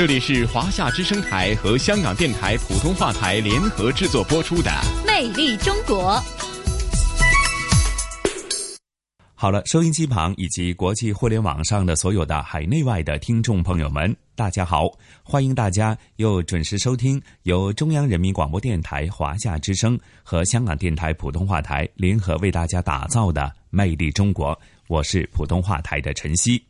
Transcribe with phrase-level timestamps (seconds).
[0.00, 4.70] 这里是华夏之声台和香港电台普通话台联合制作播出的
[5.06, 6.14] 《魅力中国》。
[9.34, 14.86] 好了，收音机旁以及国际互联网上的所有的海内外的听众朋友们，大家好！
[15.22, 24.56] 欢迎大家又准时收听由中央人民广播电台华夏之声和香港电台普通话台联合为大家打造的《魅力中国》，
[24.88, 26.64] 我是普通话台的陈曦。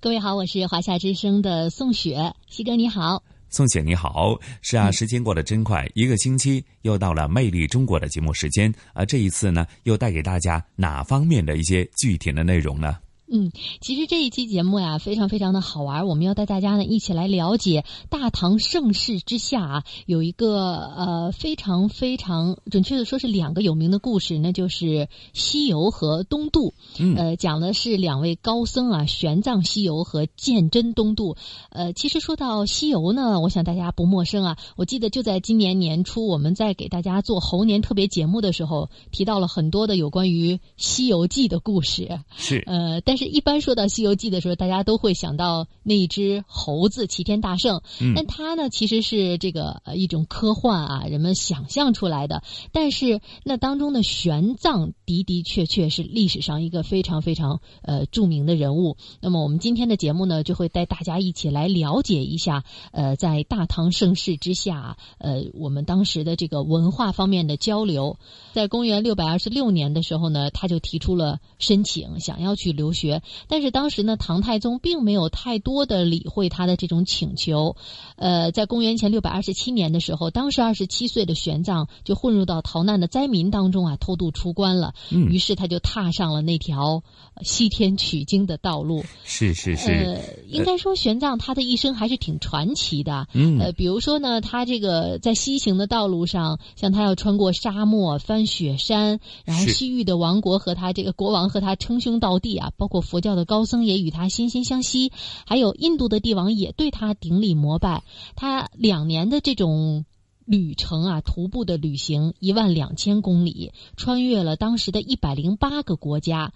[0.00, 4.38] 各位好，我是华夏之声的宋雪，西哥你好，宋雪你好。
[4.62, 12.96] 是啊，时间过得真快，一个星期又到了《魅力中国》的节目时间，而这一次呢，又带给大家哪方面的一些具体的内容呢？
[13.32, 16.08] 嗯，其实这一期节目呀，非常非常的好玩。
[16.08, 26.74] 我们要带大家呢一起来了解大唐盛世之下啊，有一个呃非常非常准确的说是两个有名的故事，那就是西游和东渡。
[26.98, 31.36] 嗯，呃，讲的是两位高僧啊，玄奘西游和鉴真东渡。
[31.70, 34.58] 呃，其实说到西游呢，我想大家不陌生啊。
[34.74, 42.18] 我记得就在今年年初，我们在给大家做猴年特别节目的时候，提到了很多的有关于《西游记》的故事。
[42.36, 43.19] 是，呃，但是。
[43.20, 47.82] 是一般说到《西游记》的时候，大家都会想到那一只猴子齐天大圣。
[48.00, 52.42] 嗯，但它呢，其实是这个呃一种科幻啊，人们想象出来的。
[52.72, 58.96] 但是那当中的玄奘的的确确是历史上一个非常非常呃著名的人物。
[59.20, 68.16] 那么我们今天的节目呢，就会带大家一起来了解一下呃，在大唐盛世之下，呃，我们当时的这个文化方面的交流。
[68.54, 73.09] 在公元六百二十六年的时候呢，他就提出了申请，想要去留学。
[73.48, 77.76] 但是当时呢，唐太宗并没有太多的理会他的这种请求。
[78.16, 84.94] 呃，在公元前六百二十七年的时候，当时二十七岁的玄奘就混入到逃难的灾民当中啊，偷渡出关了。
[85.10, 87.02] 嗯，于是他就踏上了那条
[87.42, 89.04] 西天取经的道路。
[89.24, 89.90] 是是是。
[89.90, 93.26] 呃，应该说玄奘他的一生还是挺传奇的。
[93.34, 93.58] 嗯。
[93.58, 102.99] 呃，比如说呢，他这个在西行的道路上，像他要穿过沙漠、翻雪山，然后西域的王国和他这个国王和他称兄道弟啊，包括。
[103.00, 105.12] 佛教的高僧也与他惺惺相惜，
[105.46, 108.04] 还有印度的帝王也对他顶礼膜拜。
[108.36, 110.04] 他两年的这种
[110.44, 116.52] 旅程啊，徒步的旅行一万两千公里，穿越了当时的一百零八个国家。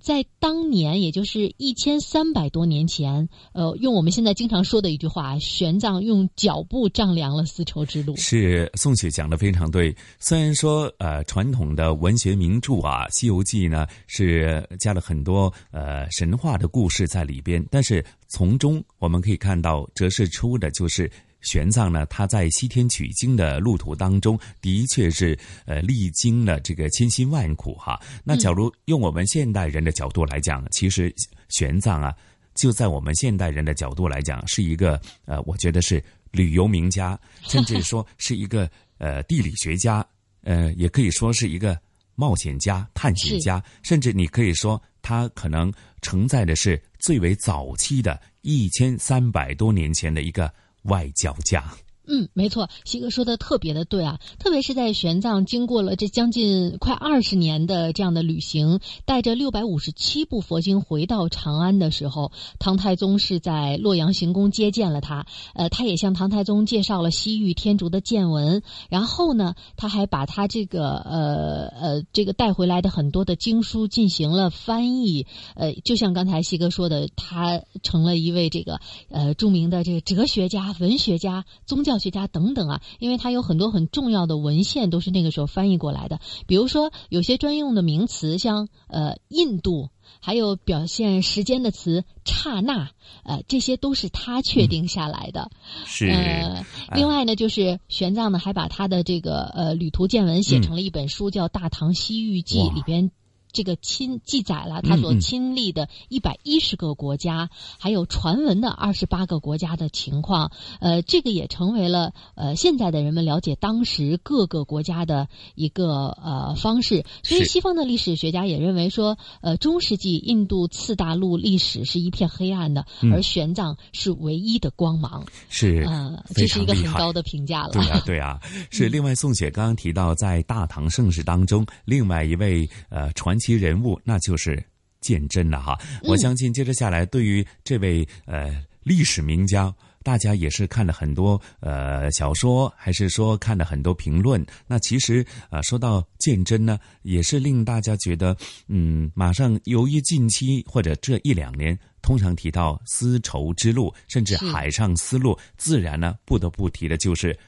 [0.00, 8.16] 在当年，也就是一千三百多年前，呃，用我们现在经常说的一句话，玄奘用脚步丈量了丝绸之路。
[8.16, 9.94] 是宋雪讲的非常对。
[10.18, 21.10] 虽然说，呃，传统的文学名著啊，《西游记》呢是加了很多呃神话的故事在里边，但是从中我们可以看到折射出的就是。
[21.40, 27.98] 玄奘呢，他在西天取经的路途当中，的确是呃历经了这个千辛万苦哈。
[28.24, 31.14] 那假如用我们现代人的角度来讲，其实
[31.48, 32.12] 玄奘啊，
[32.54, 40.04] 就在我们现代人的角度来讲，是一个呃，我觉得是旅游名家，甚至说是一个呃地理学家，
[40.42, 41.78] 呃，也可以说是一个
[42.16, 45.72] 冒险家、探险家，甚至你可以说他可能
[46.02, 50.52] 承载的是最为早期的一千三百多年前的一个。
[50.88, 51.62] 外交家。
[52.10, 65.26] 嗯，没错，西哥说的特别的对啊，特别是在玄奘经过了这将近快二十年的这样的旅行，带着六百五十七部佛经回到长安的时候，唐太宗是在洛阳行宫接见了他。
[65.52, 75.26] 呃，他也向唐太宗介绍了西域天竺的见闻，然后呢，他还把他这个呃呃这个带回来的很多的经书进行了翻译。
[75.56, 78.80] 呃，就像刚才西哥说的，他成了一位这个
[79.10, 81.97] 呃著名的这个哲学家、文学家、宗教。
[81.98, 86.20] 学家等等啊，因为他有很多很重要的文献都是那个时候翻译过来的。
[86.46, 89.90] 比如说，有些专用的名词，像呃印度，
[90.20, 92.90] 还有表现时间的词刹那，
[93.24, 95.50] 呃，这些都是他确定下来的。
[95.84, 96.08] 是。
[96.08, 96.64] 呃，
[96.94, 103.10] 另外呢，就是玄奘呢，还把他的这个呃旅途见闻写成了一本书，叫《大唐西域记》，里边。
[103.58, 107.50] 这个亲记载了他所亲历的一百一十个国家，
[107.80, 110.52] 还有传闻的二十八个国家的情况。
[110.78, 117.04] 呃，这个也成为了呃现在的人们了解当时各个国家的一个呃方式。
[117.24, 125.26] 所以西方的历史学家也认为说，呃，中世纪印度次大陆历史是一片黑暗的，而玄奘是唯一的光芒。
[125.48, 127.70] 是，呃，这是一个很高的评价了。
[127.72, 128.40] 对啊，对啊。
[128.70, 134.62] 是另外，宋雪刚刚提到，在大唐盛世当中，另外一位呃传奇人物，那就是
[135.00, 135.78] 鉴真了哈。
[136.04, 139.74] 我相信接着下来，对于这位呃历史名家。
[140.04, 144.42] 大家也是看了很多呃小说，还是说看了很多评论？
[144.66, 148.34] 那其实啊，说到鉴真呢，也是令大家觉得，
[148.68, 157.38] 嗯，马上由于近期或者这一两年，通常提到丝绸之路，甚至海上丝路，自然呢不得不提的就是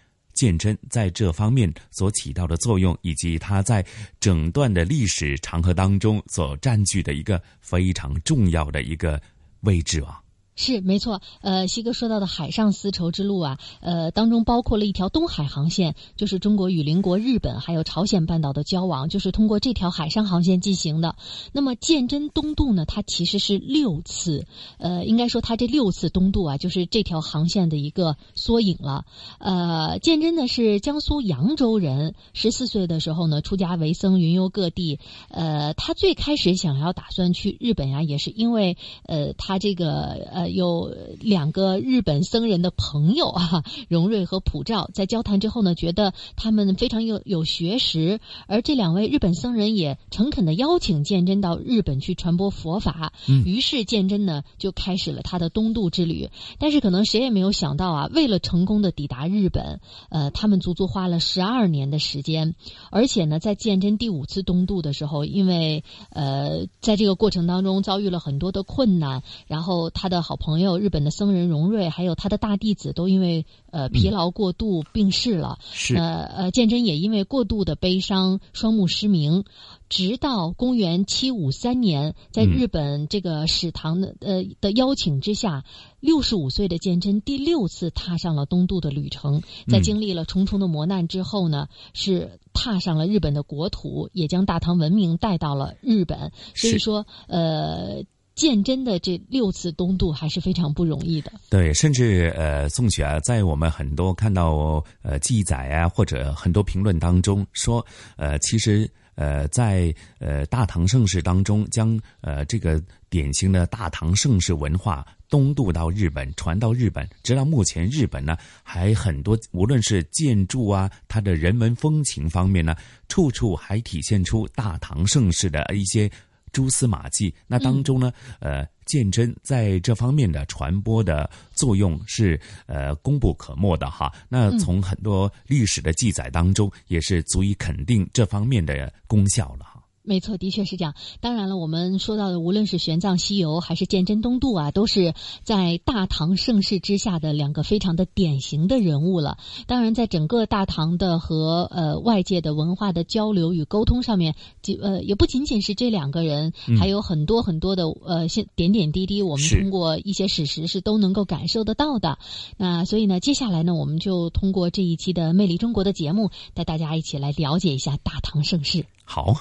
[0.41, 3.85] 鉴真在这方面所起到的作用，以及它在
[4.19, 9.21] 整段的历史长河当中所占据的一个非常重要的一个
[9.61, 10.20] 位置啊。
[10.61, 21.17] 是没错，呃，西哥说到的海上丝绸之路啊，呃，当中包括了一条东海航线，就是中国与邻国日本还有朝鲜半岛的交往，就是通过这条海上航线进行的。
[21.53, 24.45] 那么鉴真东渡呢，它其实是六次，
[24.77, 29.07] 呃，应该说它这六次东渡啊，就是这条航线的一个缩影了。
[29.39, 35.01] 呃，鉴真呢是江苏扬州人，十四岁的时候呢出家为僧，云游各地。
[35.31, 39.91] 呃，他最开始想要打算去日本呀，也是因为呃他这个
[40.31, 40.50] 呃。
[40.51, 48.19] 有两个日本僧人的朋友啊， 荣瑞和普照，在交谈之后呢，觉得他们非常有有学识，
[48.49, 53.13] 而这两位日本僧人也诚恳的邀请鉴真到日本去传播佛法。
[53.47, 56.31] 于是鉴真呢就开始了他的东渡之旅。
[56.59, 62.57] 但是可能谁也没有想到啊，为了成功的抵达日本，呃，他们足足花了十二年的时间。
[62.91, 70.40] 而且呢，在鉴真第五次东渡的时候，因为呃，在这个过程当中遭遇了很多的困难，然后他的好。
[70.41, 75.59] 朋友，日本的僧人荣瑞，还有他的大弟子，都因为呃疲劳过度病逝了。
[75.71, 79.45] 是呃呃，鉴真也因为过度的悲伤，双目失明。
[79.89, 85.65] 直到公元七五三年，在日本这个史堂的呃的邀请之下，
[85.99, 89.43] 六十五岁的鉴真第六次踏上了东渡的旅程。
[89.69, 96.33] 在经历了重重的磨难之后呢，是踏上了日本的国土，也将大唐文明带到了日本。
[96.55, 98.05] 所以说，呃。
[98.41, 101.31] 鉴真的这六次东渡还是非常不容易的。
[101.51, 107.85] 对，甚至呃，宋雪啊，在我们很多看到呃记载啊，或者很多评论当中说，
[108.17, 122.75] 呃，其实呃，在呃大唐盛世当中，将呃这个典型的大唐盛世文化东渡到日本，传到日本，直到目前，日本呢还很多，无论是建筑啊，它的人文风情方面呢，
[123.07, 126.11] 处处还体现出大唐盛世的一些。
[126.53, 134.13] 蛛丝马迹，那当中呢，呃，鉴真在这方面的传播的作用是呃功不可没的哈。
[134.29, 139.70] 那从很多历史的记载当中，也是足以肯定这方面的功效了哈。
[140.03, 140.95] 没错，的确是这样。
[141.21, 145.15] 当然了，我们说到的，无论是玄奘西游还是鉴真东渡啊，都是
[145.45, 149.37] 在大唐盛世之下的两个非常的典型的人物了。
[149.67, 162.19] 当然，在整个大唐的和呃外界的文化的交流与沟通上面，就呃也不仅仅是这两个人，还有很多很多的呃现点点滴滴，我们通过一些史实是都能够感受得到的。
[162.57, 168.87] 那所以呢，接下来呢，我们就通过这一期的《魅力中国》的节目，带大家一起来了解一下大唐盛世。
[169.05, 169.37] 好。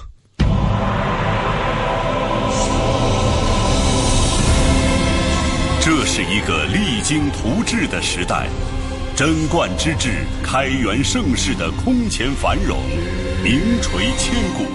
[6.22, 8.46] 是一个励精图治的时代，
[9.16, 12.76] 贞观之治、开元盛世的空前繁荣，
[13.42, 14.66] 名垂千古。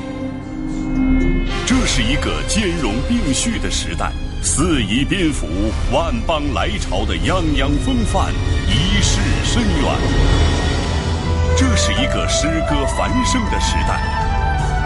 [1.67, 5.45] 这是一个兼容并蓄的时代，四夷宾服、
[5.91, 8.33] 万邦来朝的泱泱风范，
[8.67, 9.95] 一世深远。
[11.55, 14.01] 这是一个诗歌繁盛的时代。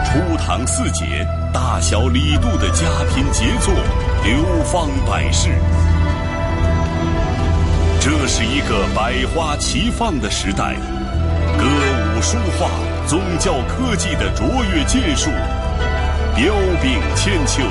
[0.03, 2.83] 初唐四杰，大小李杜的佳
[3.15, 3.73] 品杰作
[4.25, 5.51] 流芳百世。
[8.01, 10.75] 这是一个百花齐放的时代，
[11.57, 11.65] 歌
[12.15, 12.69] 舞书画、
[13.05, 15.29] 宗教科技的卓越建树
[16.33, 17.61] 彪炳千秋。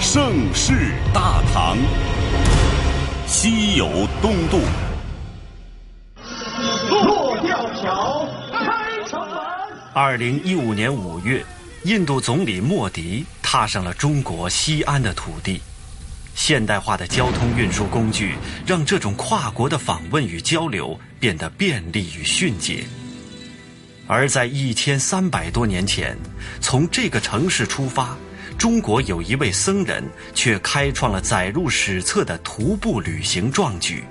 [0.00, 1.76] 盛世大唐，
[3.26, 3.88] 西游
[4.22, 4.60] 东渡。
[6.88, 9.36] 落吊桥，开城门
[9.92, 11.44] 二零一五年五月，
[11.82, 15.60] 印度总理莫迪踏上了中国西安的土地。
[16.36, 18.34] 现代化的交通运输工具
[18.66, 22.84] 让这种跨国的访问与交流变得便利与迅捷。
[24.06, 26.16] 而在一千三百多年前，
[26.60, 28.14] 从这个城市出发，
[28.58, 34.04] 中国有一位僧人却开创了载入史册的徒步旅行壮举，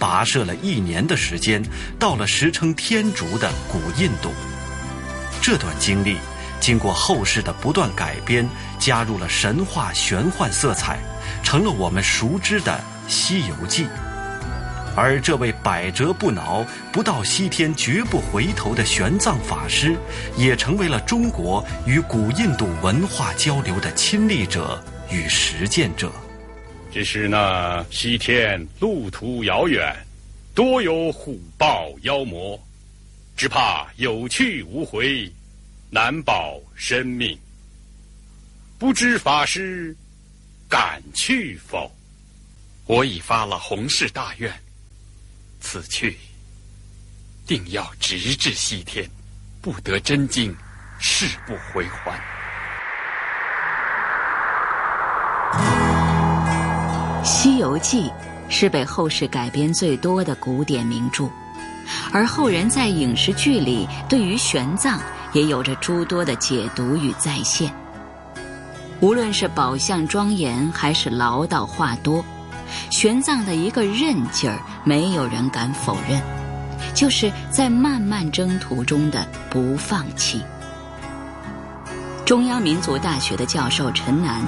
[0.00, 1.62] 跋涉了一年的时间，
[1.98, 4.30] 到了时称天竺的古印度。
[5.42, 6.16] 这段经历
[6.58, 10.98] 经过后世的不断改编，加入了神话玄幻色彩，
[11.46, 12.72] 成了我们熟知的
[13.08, 13.84] 《西游记》。
[14.96, 19.96] 而这位百折不挠、不到西天绝不回头的玄奘法师，
[20.36, 26.10] 也成为了中国与古印度文化交流的亲历者与实践者。
[26.90, 29.94] 只是那西天路途遥远，
[30.52, 32.60] 多有虎豹妖魔，
[33.36, 35.30] 只怕有去无回，
[35.90, 37.38] 难保生命。
[38.78, 39.94] 不知法师
[40.68, 41.90] 敢去否？
[42.86, 44.52] 我已发了弘誓大愿。
[45.60, 46.16] 此去，
[47.46, 49.08] 定要直至西天，
[49.60, 50.54] 不得真经，
[50.98, 52.20] 誓不回还。
[57.24, 58.08] 《西游记》
[58.48, 61.28] 是被后世改编最多的古典名著，
[62.12, 65.00] 而后人在影视剧里对于玄奘
[65.32, 67.74] 也有着诸多的解读与再现。
[69.00, 72.24] 无论是宝相庄严，还是唠叨话多。
[72.90, 76.20] 玄奘的一个韧劲儿，没有人敢否认，
[76.94, 80.42] 就是在漫漫征途中的不放弃。
[82.24, 84.40] 中央民族大学的教授陈楠，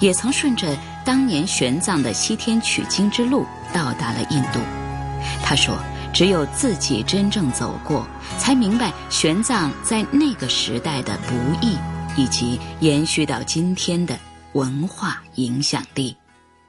[0.00, 4.58] 也曾顺着当年玄奘的西天取经之路到达了印度。
[5.42, 5.76] 他说
[6.12, 8.06] ：“只有自己真正走过，
[8.38, 11.76] 才明白玄奘在那个时代的不易，
[12.16, 14.18] 以及延续到今天的
[14.52, 16.16] 文化影响力。”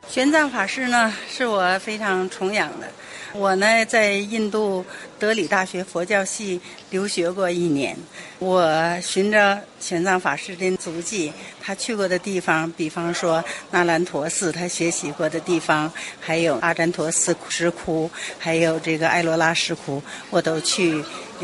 [0.10, 2.90] 玄奘法师呢，是我非常崇仰的。
[3.34, 4.84] 我呢，在印度
[5.20, 7.96] 德里大学佛教系留学过一年。
[8.40, 11.32] 我循着玄奘法师的足迹，
[11.62, 21.02] 他去过的地方，比方说那兰陀寺，他学习过的地方，还有阿占陀寺石窟，还有这个艾罗拉石窟，我都去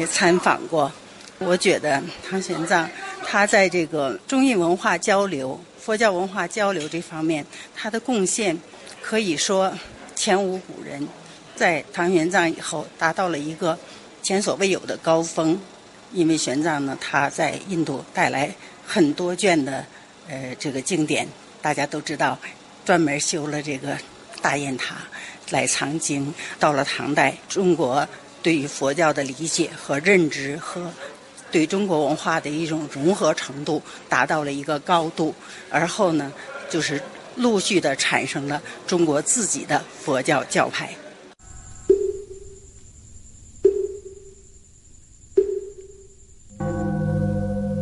[0.09, 0.91] 参访过。
[1.39, 2.87] 我觉得唐玄奘，
[3.23, 5.59] 他在这个中印文化交流。
[5.79, 8.57] 佛教文化交流这方面，他的贡献
[9.01, 9.71] 可以说
[10.15, 11.07] 前无古人，
[11.55, 13.77] 在唐玄奘以后达到了一个
[14.23, 15.57] 前所未有的高峰。
[16.11, 18.53] 因为玄奘呢，他在印度带来
[18.85, 19.85] 很多卷的
[20.27, 21.27] 呃这个经典，
[21.61, 22.37] 大家都知道，
[22.83, 23.95] 专门修了这个
[24.41, 24.95] 大雁塔
[25.51, 26.33] 来藏经。
[26.59, 28.05] 到了唐代，中国
[28.41, 30.91] 对于佛教的理解和认知和。
[31.51, 35.33] 对中国文化的一种融合程度达到了一个高度，
[35.69, 36.31] 而后呢，
[36.69, 37.01] 就是
[37.35, 40.89] 陆续的产生了中国自己的佛教教派。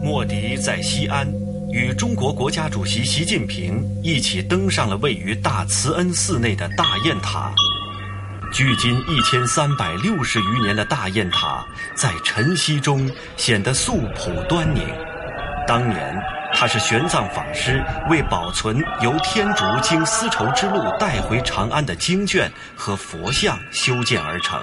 [0.03, 1.27] 莫迪在西安
[1.71, 7.53] 与中国国家主席习近平一起登上了位于大慈恩寺内的大雁塔。
[8.55, 11.61] 距今一千三百六十余年的大雁塔，
[11.93, 14.81] 在晨曦中显得素朴端宁。
[15.67, 16.17] 当年，
[16.53, 24.57] 它是玄奘法师为保存由天竺经丝绸之路带回长安的经卷和佛像修建而成。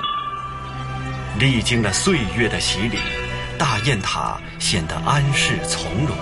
[1.39, 2.97] 历经了岁月的洗礼，
[3.59, 6.17] 大雁塔显得安适从容。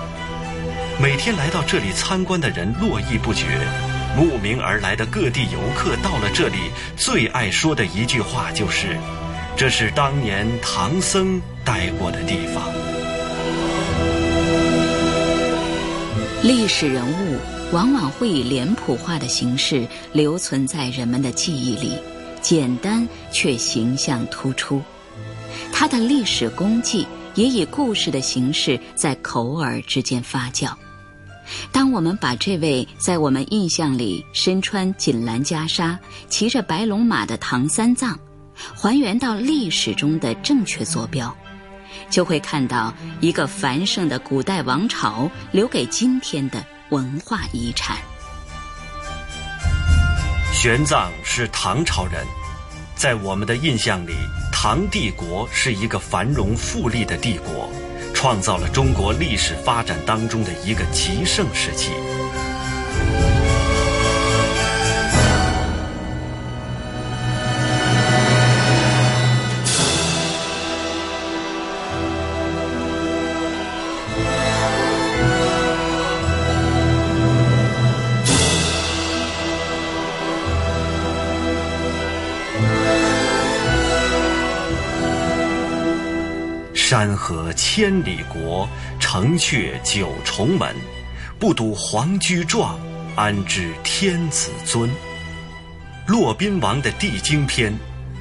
[1.00, 3.47] 每天来到这里参观的人络绎不绝。
[4.17, 6.59] 慕名而来的各地游客到了这里，
[6.97, 8.99] 最爱说的一句话就是
[9.57, 12.71] ：“这是当年唐僧待过的地方。”
[16.43, 17.38] 历史人物
[17.71, 21.93] 往往会以脸谱化的形式留存在人们的记忆里，
[22.40, 24.83] 简单却形象突出。
[25.73, 30.73] 他的历史功绩也以故事的形式在口耳之间发酵。
[31.73, 35.97] 当我们把这位在我们印象里身穿锦兰袈裟、
[36.28, 38.19] 骑着白龙马的唐三藏，
[38.75, 41.35] 还原到历史中的正确坐标，
[42.11, 47.97] 就会看到一个繁盛的古代王朝留给今天的文化遗产。
[50.52, 52.26] 玄奘是唐朝人，
[52.95, 54.12] 在我们的印象里，
[54.52, 57.71] 唐帝国是一个繁荣富丽的帝国。
[58.14, 61.90] 创造了中国历史发展当中的一个极盛时期。
[87.00, 90.76] 山河千里国，城阙九重门。
[91.38, 92.78] 不睹皇居壮，
[93.16, 94.90] 安知天子尊？
[96.07, 97.73] 骆宾王的《帝京篇》，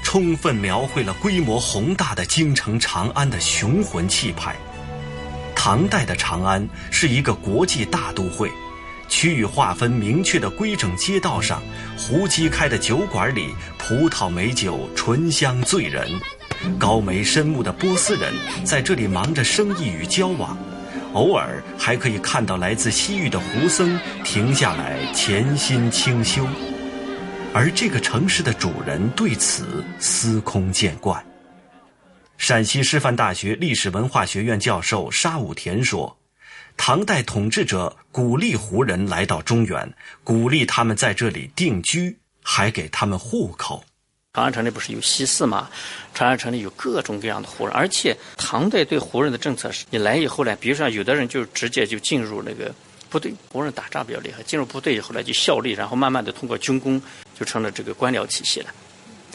[0.02, 4.56] 充分描绘了规模宏大的京城长安的雄浑气派。
[5.54, 8.50] 唐代的长安是一个国际大都会，
[9.10, 11.62] 区域划分明确的规整街道上，
[11.98, 16.10] 胡姬开的酒馆里，葡萄美酒醇香醉人。
[16.78, 18.34] 高眉深目的波斯人
[18.64, 20.58] 在这里忙着生意与交往，
[21.14, 26.46] 偶尔还可以看到来自西域的胡僧停下来潜心清修，
[27.54, 31.24] 而这个城市的主人对此司空见惯。
[32.38, 36.18] 陕西师范大学历史文化学院教授沙武田说
[36.78, 43.84] ：“唐代统治者鼓励胡人来到中原，鼓励他们在这里定居，还给他们户口。”
[44.40, 45.70] 长安城里不是有西四吗？
[46.14, 52.74] 长安城里有各种各样的胡人，而且唐代对胡人的政策是：你来以后呢，比如说有的人就直接就进入那个
[53.10, 57.02] 部队，胡人打仗比较厉害，进入部队以后呢就效力，然后慢慢的通过军功
[57.38, 58.68] 就成了这个官僚体系了。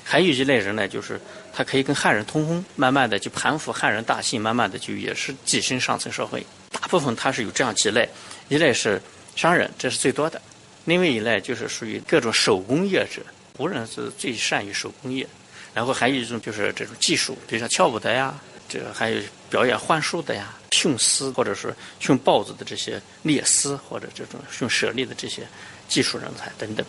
[0.03, 1.21] 还有一类人呢，就是
[1.53, 6.43] 他可以跟汉人通婚，慢慢的就盘附汉人大姓，慢慢的就也是跻身上层社会。
[6.73, 8.09] 大部分他是有这样几类：
[8.49, 8.99] 一类是
[9.37, 10.39] 商人，这是最多的；
[10.87, 13.21] 另外一类就是属于各种手工业者。
[13.57, 15.25] 胡人是最善于手工业，
[15.73, 18.35] 然后还有一种就是这种技术，比如说跳舞的呀，
[18.69, 25.47] 这个还有表演幻术的呀，驯狮或者是驯豹子的这些猎狮，或者这种驯舍利的这些
[25.87, 26.85] 技术人才等等。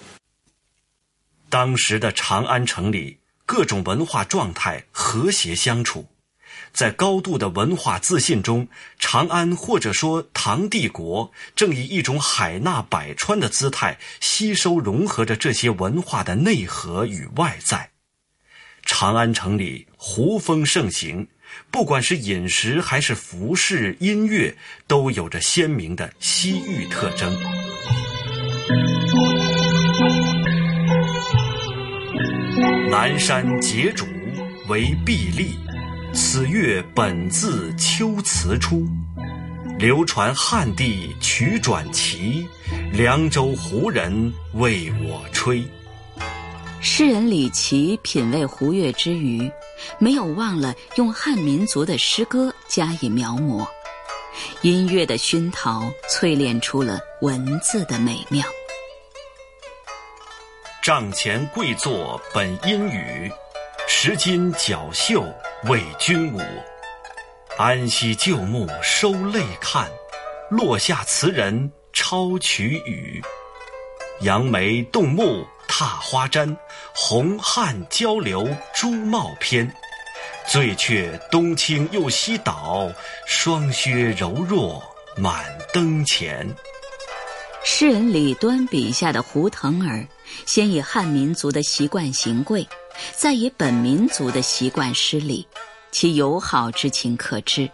[1.49, 6.03] 当时的长安城里，各种文化状态和谐相处。
[6.75, 8.67] 在高度的文化自信中，
[8.99, 17.91] 长安或者说唐帝国正以一种海纳百川的姿态吸收融合着这些文化的内核与外在。
[18.83, 21.25] 长安城里胡风盛行，
[21.71, 24.53] 不管是饮食还是服饰、音乐，
[24.85, 27.33] 都有着鲜明的西域特征。
[32.91, 34.05] 南山结主
[34.67, 35.64] 为壁立。
[36.17, 38.87] 此乐本自秋词出，
[39.77, 42.47] 流传汉地曲转奇，
[42.93, 45.61] 凉州胡人为我吹。
[46.79, 49.51] 诗人李琦品味胡乐之余，
[49.99, 53.67] 没有忘了用汉民族的诗歌加以描摹，
[54.61, 58.45] 音乐的熏陶淬炼出了文字的美妙。
[60.81, 63.29] 帐前跪坐本阴雨，
[63.85, 65.25] 石金角绣。
[65.63, 66.39] 为君舞，
[67.57, 69.89] 安息旧木收泪看，
[70.51, 73.19] 落下词人抄曲语。
[74.21, 76.55] 扬眉动目踏花毡，
[76.93, 79.73] 红汉交流朱帽篇。
[80.47, 82.87] 醉却东倾又西倒，
[83.25, 84.83] 霜靴柔弱
[85.17, 86.47] 满灯前。
[87.63, 90.07] 诗人李端笔下的胡腾儿，
[90.45, 92.65] 先以汉民族的习惯行跪。
[93.15, 95.47] 再以本民族的习惯施礼，
[95.91, 97.69] 其友好之情可知。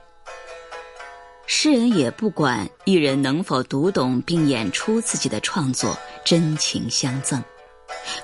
[1.47, 7.43] 诗人也不管艺人能否读懂并演出自己的创作，真情相赠，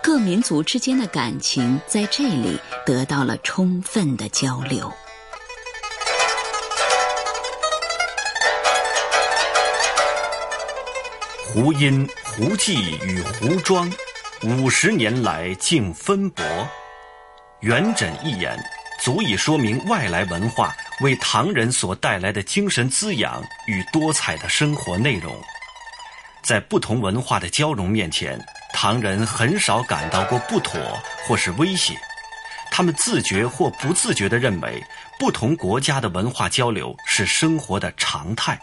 [0.01, 4.89] 各民族之间的感情在这里得到了充分的交流。
[11.53, 13.91] 胡音、胡记与胡庄，
[14.43, 16.43] 五十年来竟分薄。
[17.61, 18.55] 元稹一言，
[19.01, 25.35] 足以说明外来文化为唐人所带来的精神滋养与多彩的生活内容。
[26.43, 28.39] 在不同文化的交融面前，
[28.73, 30.79] 唐人很少感到过不妥
[31.25, 31.97] 或是威胁。
[32.69, 34.83] 他们自觉或不自觉地认为，
[35.17, 38.59] 不同国家的文化交流是生活的常态。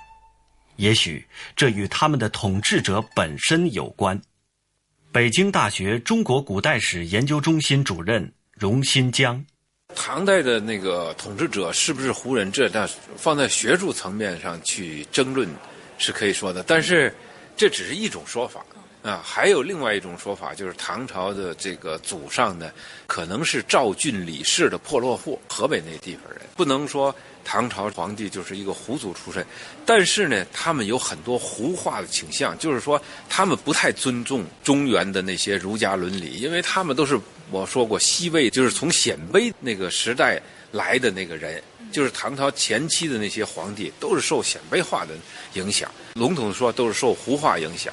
[0.76, 1.26] 也许
[1.57, 4.20] 这与他们的统治者本身有关。
[5.11, 8.33] 北京大学中国古代史研究中心主任。
[8.56, 9.44] 荣新疆，
[9.96, 12.52] 唐代的那个统治者是不是胡人？
[12.52, 15.48] 这那放在学术层面上去争论
[15.98, 17.12] 是可以说的，但是
[17.56, 18.64] 这只是一种说法
[19.02, 19.20] 啊。
[19.24, 22.70] 还有另外一种说法，就是唐朝的这个祖上呢，
[23.08, 27.14] 可能是赵郡李氏的破落户，河北那地方人，不能说。
[27.46, 29.44] 唐朝皇帝就是一个胡族出身，
[29.84, 40.40] 但是呢，他们有很多胡化的倾向，就是说他们不太尊重中原的那些儒家伦理，因为他们都是我说过西魏，就是从鲜卑那个时代
[40.72, 45.14] 来的那个人，就是唐朝前期的那些皇帝都是受鲜卑化的
[45.54, 47.92] 影响，笼统说都是受胡化影响。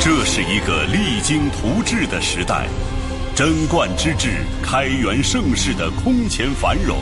[0.00, 2.66] 这是一个励精图治的时代。
[3.34, 4.28] 贞观之治、
[4.62, 6.98] 开元盛世的空前繁荣，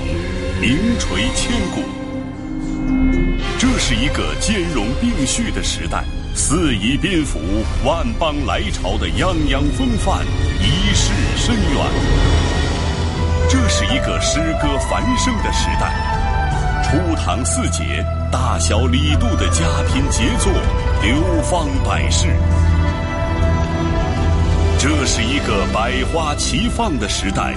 [0.61, 1.83] 名垂千古。
[3.59, 7.39] 这是一个兼容并蓄的时代，四夷宾服、
[7.85, 10.25] 万邦来朝的泱泱风范，
[10.61, 11.87] 一世深远。
[13.49, 15.93] 这是一个诗歌繁盛的时代，
[16.85, 20.53] 初唐四杰、大小李杜的佳品杰作
[21.03, 22.29] 流芳百世。
[24.79, 27.55] 这是一个百花齐放的时代，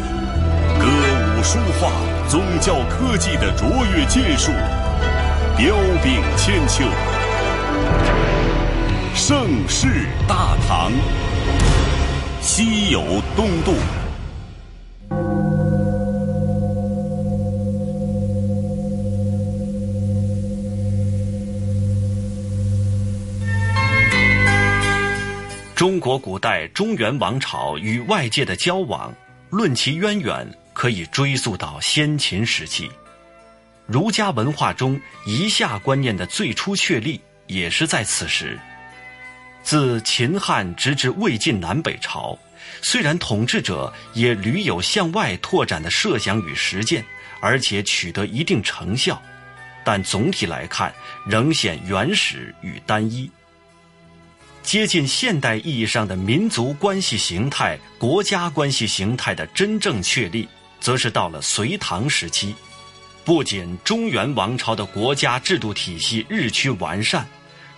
[0.80, 1.90] 歌舞书画、
[2.28, 4.52] 宗教科技的卓越建树，
[5.58, 6.84] 彪炳千秋。
[9.26, 9.88] 盛世
[10.28, 10.92] 大唐，
[12.42, 13.74] 西有东渡。
[25.74, 29.14] 中国古代中原王朝与外界的交往，
[29.50, 32.92] 论其渊源，可以追溯到先秦时期。
[33.88, 38.60] 儒家文化中夷夏观念的最初确立，也是在此时。
[39.64, 42.38] 自秦汉直至魏晋南北朝，
[42.82, 47.04] 虽然统治者也屡有向外拓展的设想与实践，
[47.40, 49.22] 而且取得一定成效，
[49.84, 50.94] 但总体来看，
[51.26, 53.30] 仍显原始与单一。
[54.62, 60.48] 接近现代意义上的民族关系形态、国家关系形态的真正确立，
[60.80, 62.56] 则是到了隋唐时期。
[63.26, 67.28] 不仅中原王朝的国家制度体系日趋完善，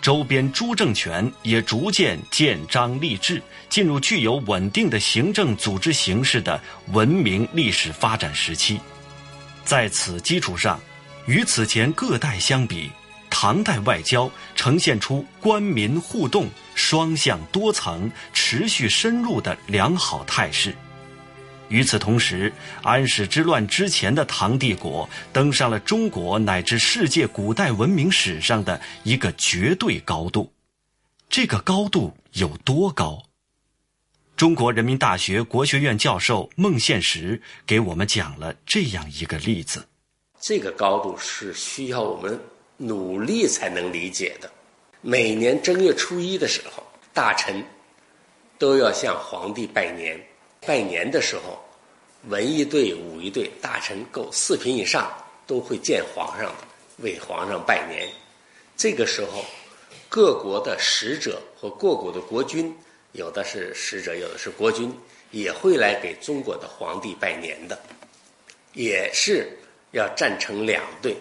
[0.06, 8.80] 周边诸政权也逐渐建章立制，进入具有稳定的行政组织形式的文明历史发展时期。
[9.63, 10.80] 在此基础上，
[11.26, 12.91] 与此前各代相比，
[13.32, 16.48] 唐代外交呈现出官民互动。
[16.76, 20.76] 双向多层、持续深入的良好态势。
[21.69, 22.51] 与此同时，
[22.84, 30.51] 安史之乱之前的唐帝国登上了中国乃至世界古代文明史上的一个绝对高度。
[31.30, 33.23] 这个高度有多高？
[34.38, 39.88] 中国人民大学国学院教授孟宪实给我们讲了这样一个例子：
[40.39, 42.39] 这个高度是需要我们
[42.78, 44.51] 努力才能理解的。
[45.01, 47.63] 每年正月初一的时候，大臣
[48.58, 50.19] 都要向皇帝拜年。
[50.65, 51.63] 拜年的时候，
[52.28, 55.12] 文艺队、武一队，大臣够四品以上
[55.45, 56.54] 都会见皇上，
[56.97, 58.08] 为皇上拜年。
[58.75, 59.45] 这个时候，
[60.10, 62.75] 各国的使者和各国的国君，
[63.12, 64.91] 有的是使者，有的是国君，
[65.32, 67.80] 也会来给中国的皇帝拜年的，
[68.73, 69.47] 也是
[69.91, 71.15] 要站成两队。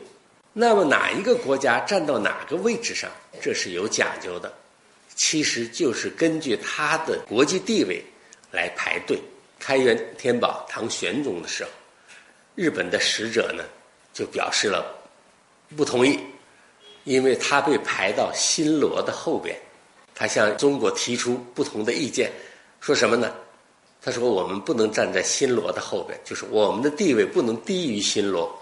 [0.53, 3.11] 那么哪一个国家站到哪个位置上，
[3.43, 4.53] 这是有讲究的，
[5.15, 8.03] 其实就是根据他的国际地位
[8.51, 9.19] 来排队。
[9.67, 11.71] 开元天宝唐玄宗的时候，
[12.55, 13.65] 日本的使者呢
[14.13, 14.95] 就表示了
[15.75, 16.21] 不同意，
[17.05, 19.59] 因为他被排到新罗的后边，
[20.15, 22.31] 他向中国提出不同的意见，
[22.79, 23.35] 说什么呢？
[24.03, 28.55] 他说我们不能站在新罗的后边，就是我们的地位不能低于新罗，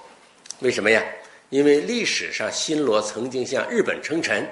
[0.60, 1.02] 为什么呀？
[1.50, 4.48] 因为历史上新罗曾经向日本称臣，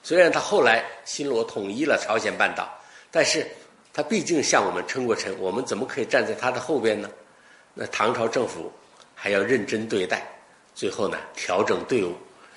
[0.00, 2.72] 虽然他后来新罗统一了朝鲜半岛，
[3.10, 3.44] 但是
[3.92, 7.10] 他毕竟向我们称过臣，我们怎么可以站在他的后边呢？
[7.74, 8.72] 那唐朝政府
[9.14, 10.26] 还要认真对待，
[10.74, 12.14] 最后呢调整队伍，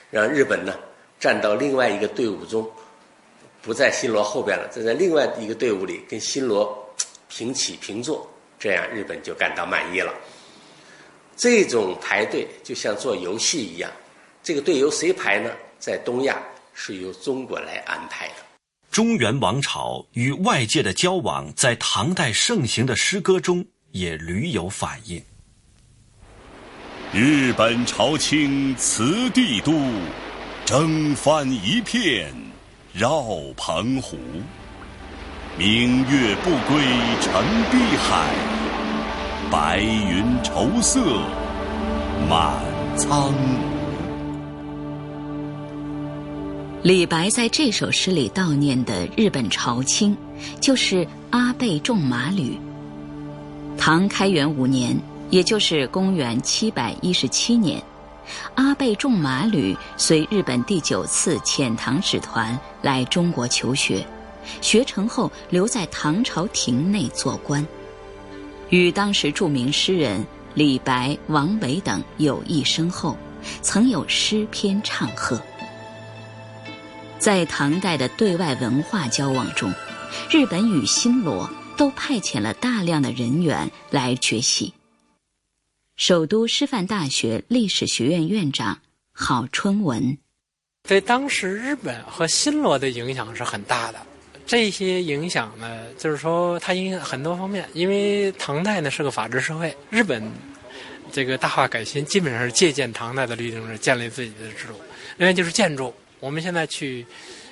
[0.09, 0.73] 让日本呢
[1.19, 2.69] 站到另外一个队伍中，
[3.61, 6.93] 不在新罗后边了，站在另外一个队伍里跟新罗
[7.27, 10.13] 平起平坐，这样日本就感到满意了。
[11.35, 13.91] 这种排队就像做游戏一样，
[14.41, 15.51] 这个队由谁排呢？
[15.79, 16.41] 在东亚
[16.73, 18.44] 是由中国来安排的。
[18.95, 25.21] 中原王朝与外界的交往，在唐代盛行的诗歌中也屡有反映。
[27.11, 29.73] 日本朝清辞帝都，
[30.63, 32.33] 征帆一片
[32.93, 33.21] 绕
[33.57, 34.17] 澎湖。
[35.57, 36.81] 明月不归
[37.19, 38.33] 沉碧海。
[39.51, 41.01] 白云愁色
[42.29, 42.63] 满
[42.95, 43.74] 苍梧。
[46.85, 50.15] 李白在这首诗里悼念的日本朝卿，
[50.61, 52.55] 就是阿倍仲麻吕。
[53.75, 54.95] 唐开元五年，
[55.31, 57.81] 也就是公元七百一十七年，
[58.53, 64.05] 阿倍仲麻吕随日本第九次遣唐使团来中国求学，
[64.61, 67.65] 学成后留在唐朝廷内做官。
[68.69, 73.17] 与当时著名诗人李白、王维等友谊深厚，
[73.63, 75.41] 曾有诗篇唱和。
[77.17, 79.73] 在唐代的对外文化交往中，
[80.29, 84.73] 日本与新罗都派遣了大量的人员来学习。
[85.95, 88.77] 首都师范大学历史学院院长
[89.11, 90.17] 郝春文，
[90.83, 93.99] 对当时日本和新罗的影响是很大的。
[94.45, 97.67] 这些影响呢，就是说它影响很多方面。
[97.73, 100.21] 因为唐代呢是个法治社会，日本
[101.11, 104.73] 这个大化改新基本上是借鉴唐代的律政制，建立自己的制度。
[105.17, 105.91] 另外就是建筑，
[106.25, 107.05] 我们现在去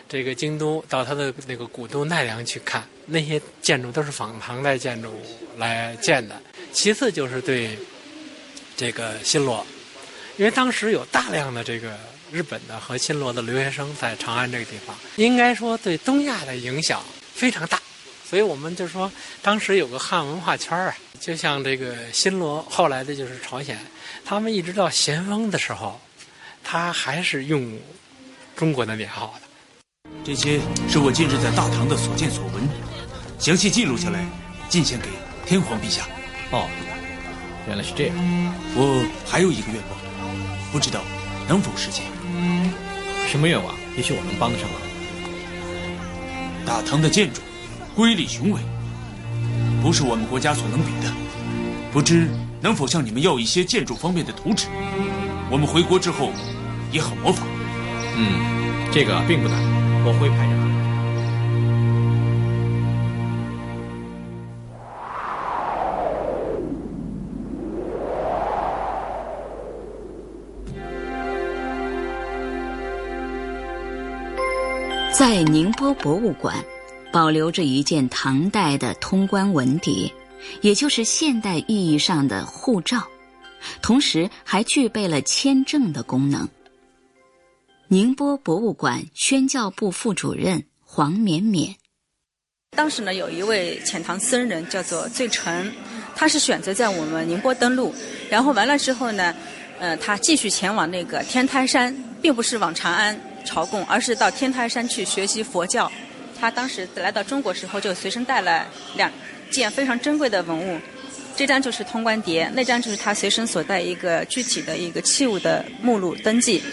[0.09, 5.13] 这个京都到它的那个古都奈良去看，那些建筑都是仿唐代建筑
[5.57, 6.41] 来建的。
[6.71, 7.77] 其次就是对
[8.75, 9.63] 这个新罗，
[10.37, 11.95] 因为当时有大量的这个。
[12.31, 17.79] 日本的和新罗的留学生在长安这个地方，应该说对东亚的影响非常大，
[18.27, 19.11] 所以我们就说
[19.43, 23.77] 当时有个汉文化圈啊，就像这个新罗，后来的就是朝鲜，
[24.25, 26.01] 他们一直到咸丰的时候，
[26.63, 27.79] 他还是用
[28.55, 30.09] 中国的年号的。
[30.23, 32.69] 这些是我近日在大唐的所见所闻，
[33.39, 34.25] 详细记录下来，
[34.69, 35.07] 进献给
[35.45, 36.03] 天皇陛下。
[36.51, 36.69] 哦，
[37.67, 38.15] 原来是这样。
[38.75, 39.99] 我还有一个愿望，
[40.71, 41.01] 不知道
[41.47, 42.05] 能否实现。
[43.27, 43.75] 什么愿望？
[43.97, 44.79] 也许我能帮得上忙。
[46.65, 47.41] 大唐的建筑
[47.95, 48.61] 瑰丽雄伟，
[49.81, 51.11] 不是我们国家所能比的。
[51.91, 52.29] 不知
[52.61, 54.67] 能否向你们要一些建筑方面的图纸？
[55.49, 56.31] 我们回国之后
[56.91, 57.45] 也好模仿。
[58.15, 59.57] 嗯，这个并不难，
[60.05, 60.63] 我会派人。
[75.11, 76.55] 在宁波博物馆，
[77.11, 80.11] 保留着一件唐代的通关文牒，
[80.61, 83.03] 也就是现代意义上的护照，
[83.81, 86.47] 同时还具备了签证的功能。
[87.87, 91.75] 宁波博物馆宣教部副主任黄绵绵，
[92.75, 95.71] 当时呢，有一位遣唐僧人叫做醉澄，
[96.15, 97.93] 他是选择在我们宁波登陆，
[98.29, 99.35] 然后完了之后呢，
[99.79, 103.19] 呃，他继续前往那个天台山，并不是往长安。
[103.45, 105.91] 朝贡，而是到天台山去学习佛教。
[106.39, 108.65] 他当时来到中国时候，就随身带了
[108.95, 109.11] 两
[109.51, 110.79] 件非常珍贵的文物。
[111.35, 116.63] 这张就是通关牒，那张就是他随身所带一个具体的一个器物的目录登记。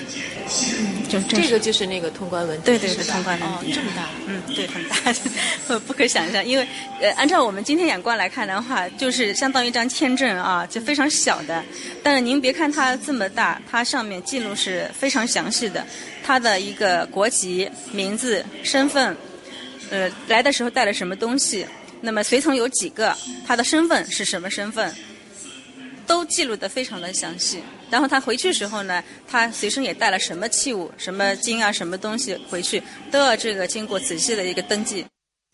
[0.79, 6.45] 嗯，就这个就是那个通关文牒，对对对，通关文牒这么大，嗯，对，很大， 不可想象。
[6.45, 6.67] 因为
[7.01, 11.65] 呃，按照我们今天眼光来看的话，就是相当于一张签证啊，就非常小的。
[12.03, 15.85] 但是您别看它这么大，它上面记录是非常详细的，
[16.23, 19.17] 它的一个国籍、名字、身份，
[19.91, 21.67] 呃，来的时候带了什么东西。
[22.03, 23.15] 那么随从有几个？
[23.47, 24.91] 他的身份是什么身份？
[26.11, 27.63] 都记录的非常的详细。
[27.89, 35.07] 然后他回去时候呢，他随身也带了什么器物、什么金啊、什么东西回去，都要这个经过仔细的一个登记。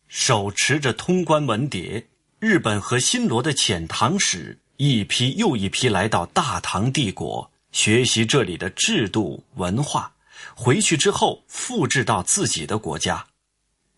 [0.08, 2.02] 手持着通关文牒，
[2.38, 10.10] 日本和新罗的遣唐使一批又一批来到大唐帝国，学习这里的制度文化，
[10.54, 13.22] 回去之后复制到自己的国家。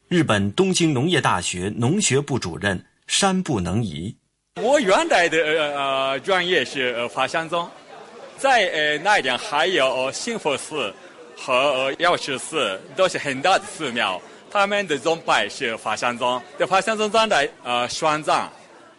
[0.08, 4.16] 日本东京农业大学农学部主任山部能移。
[4.60, 7.68] 我原来的呃专业是呃法相宗，
[8.36, 10.92] 在呃那一点还有兴福寺
[11.36, 14.20] 和药师寺，都是很大的寺庙。
[14.50, 18.50] 他们的宗派是法相宗，这法相宗在呃宣藏，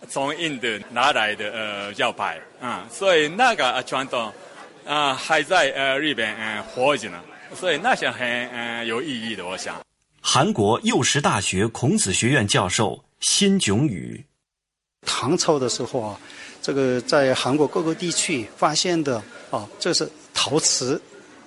[0.08, 4.32] 从印度拿来的呃教派，嗯，所以那个传统
[4.86, 7.20] 啊还在呃日本嗯活着呢，
[7.56, 9.76] 所以那是很嗯有意义的，我想。
[10.22, 14.24] 韩国幼师大学孔子学院教授辛炯宇：
[15.06, 16.20] 唐朝的时候啊，
[16.62, 21.02] 这个在韩国各个地区发现的啊，这是陶瓷，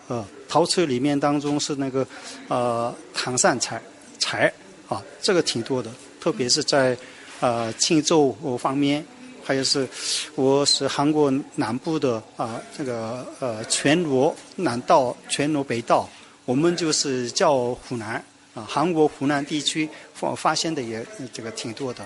[0.08, 2.06] 呃，陶瓷里面当中是那个
[2.48, 3.80] 呃唐善彩
[4.18, 4.52] 彩
[4.88, 6.96] 啊，这个挺多的，特别是在
[7.40, 9.04] 呃庆州方面，
[9.42, 9.88] 还有是
[10.34, 16.08] 我是韩国南部的啊，这个呃全罗南道、全罗北道，
[16.44, 18.22] 我们就是叫湖南。
[18.54, 22.04] 啊，韩国湖南地区发发现的也这个挺多的。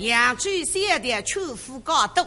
[0.00, 2.26] 扬州县的秋富高度，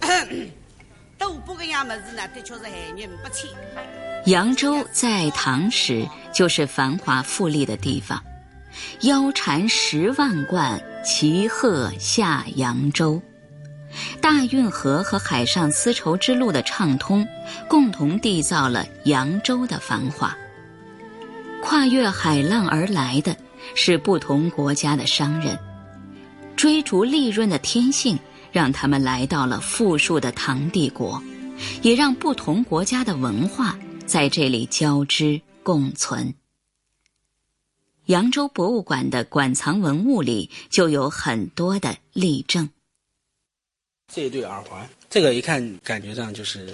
[1.16, 2.26] 都不个样么子呢？
[2.34, 3.48] 的确是害人不浅。
[4.26, 8.20] 扬州在唐时就是繁华富丽的地方。
[9.02, 13.22] 腰缠十万贯，骑鹤下扬州。
[14.20, 17.26] 大运河和海上丝绸之路的畅通，
[17.68, 20.36] 共同缔造了扬州的繁华。
[21.62, 23.36] 跨越海浪而来的
[23.74, 25.58] 是不同国家的商人，
[26.56, 28.18] 追逐利润的天性
[28.50, 31.22] 让他们来到了富庶的唐帝国，
[31.82, 36.34] 也让不同国家的文化在这里交织共存。
[38.06, 42.68] 扬州博物馆的馆藏文物里就有很多的例证。
[44.14, 46.68] 这一对耳环，这个一看感觉上就是，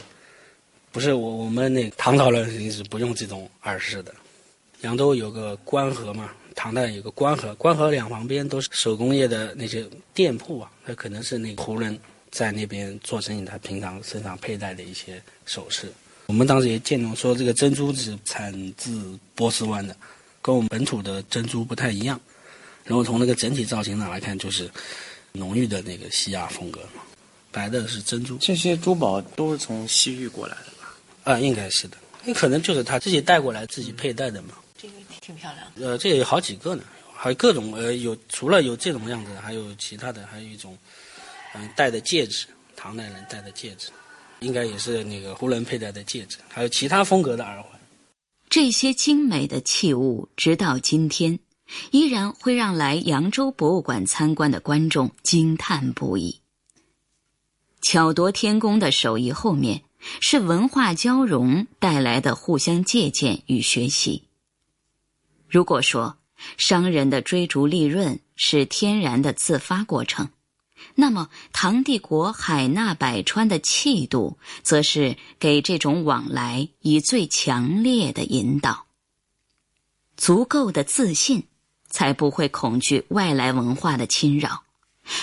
[0.91, 4.13] 不是我我们那唐朝人是不用这种耳饰的。
[4.81, 11.97] 扬州有个官河嘛，唐代有个官河，官河两旁边都是手工业的那些店铺啊，那可能是那个胡人
[12.33, 15.93] 在那边做生意，他平常身上佩戴的一些首饰。
[16.27, 19.97] 我们当时也见到说，这个珍珠是产自波斯湾的。
[20.43, 22.21] 跟我们本土的珍珠不太一样，
[22.85, 24.69] 然后从那个整体造型上来看，就是
[25.33, 27.03] 浓郁的那个西亚风格嘛。
[27.51, 30.95] 白的是珍珠，这些珠宝都是从西域过来的吧？
[31.25, 34.55] 啊，应该是的，那可能就是他自己带过来、自己佩戴的嘛。
[34.77, 35.67] 这个挺漂亮。
[35.77, 36.83] 呃，这有好几个呢，
[37.15, 40.77] 还有各种呃，有除了有这种样子，还有其他的，还有一种
[41.55, 43.89] 嗯戴的戒指，唐代人戴的戒指，
[44.41, 47.73] 应该也是那个胡人佩戴的戒指，还有其他风格的耳环。
[48.49, 51.39] 这些精美的器物，直到今天，
[51.91, 56.41] 依然会让来扬州博物馆参观的观众惊叹不已。
[57.81, 59.83] 巧夺天工的手艺后面，
[60.21, 64.25] 是文化交融带来的互相借鉴与学习。
[65.49, 66.17] 如果说
[66.57, 70.29] 商人的追逐利润是天然的自发过程，
[70.95, 78.87] 那么，唐帝国海纳百川的气度，则是给这种往来以最强烈的引导。
[80.17, 81.45] 足够的自信，
[81.89, 84.63] 才不会恐惧外来文化的侵扰；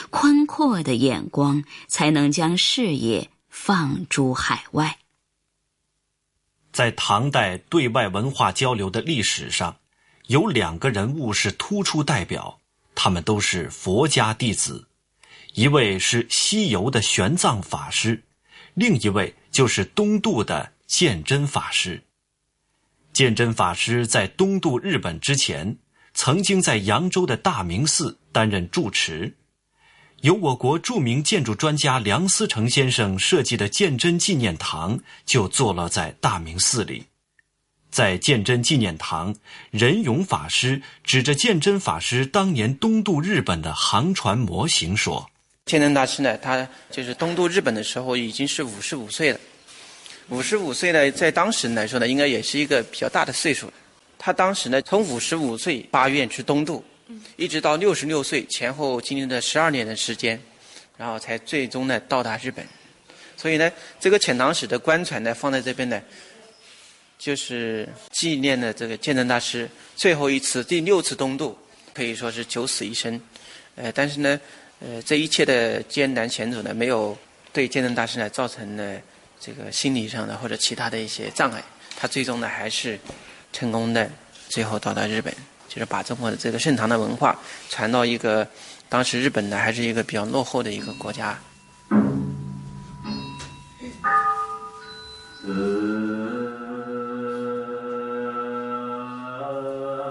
[0.09, 4.99] 宽阔的眼光，才能将视野放诸海外。
[6.71, 9.77] 在唐代对外文化交流的历史上，
[10.27, 12.59] 有两个人物是突出代表，
[12.93, 14.87] 他们都是佛家弟子。
[15.53, 18.23] 一位是西游的玄奘法师，
[18.73, 22.03] 另一位就是东渡的鉴真法师。
[23.13, 25.77] 鉴真法师在东渡日本之前，
[26.13, 29.37] 曾经在扬州的大明寺担任住持。
[30.21, 37.05] 由我国著名建筑专家梁思成先生设计的鉴真纪念堂就坐落在大明寺里。
[37.91, 39.33] 在鉴真纪念堂，
[39.71, 45.29] 仁勇法师指着鉴真法师当年东渡日本的航船模型说。
[45.65, 49.39] 鉴真大师呢，他就是东渡日本的时候已经是五十五岁了。
[50.29, 53.71] 五十五岁呢，在当时来说呢，应该也是一个比较大的岁数。
[54.17, 56.83] 他当时呢，从五十五岁八月去东渡，
[57.35, 60.41] 一直到六十六岁前后经历了十二年的时间，
[60.97, 62.65] 然后才最终呢到达日本。
[63.37, 66.01] 所以呢，这个遣唐使的官船呢放在这边呢，
[67.17, 71.57] 就是纪念了这个鉴真大师最后一次第六次东渡，
[71.93, 73.21] 可以说是九死一生。
[73.75, 74.39] 呃，但是呢。
[74.81, 77.17] 呃，这一切的艰难险阻呢，没有
[77.53, 79.01] 对鉴真大师呢造成了
[79.39, 81.63] 这个心理上的或者其他的一些障碍。
[81.95, 82.99] 他最终呢还是
[83.53, 84.11] 成功的，
[84.49, 85.33] 最后到达日本，
[85.75, 87.37] 就是把中国的这个盛唐的文化
[87.69, 88.47] 传到一个
[88.87, 91.37] 当时日本呢还是一个比较落后的一个国家。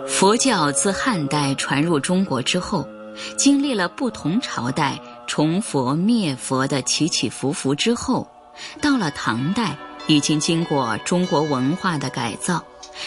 [0.07, 2.87] 佛教自汉代传入中国之后。
[3.37, 4.99] 经历了不同朝代
[5.29, 8.29] 崇佛灭佛的起起伏伏之后，
[8.83, 12.65] 到了唐代，已经经过中国文化的改造，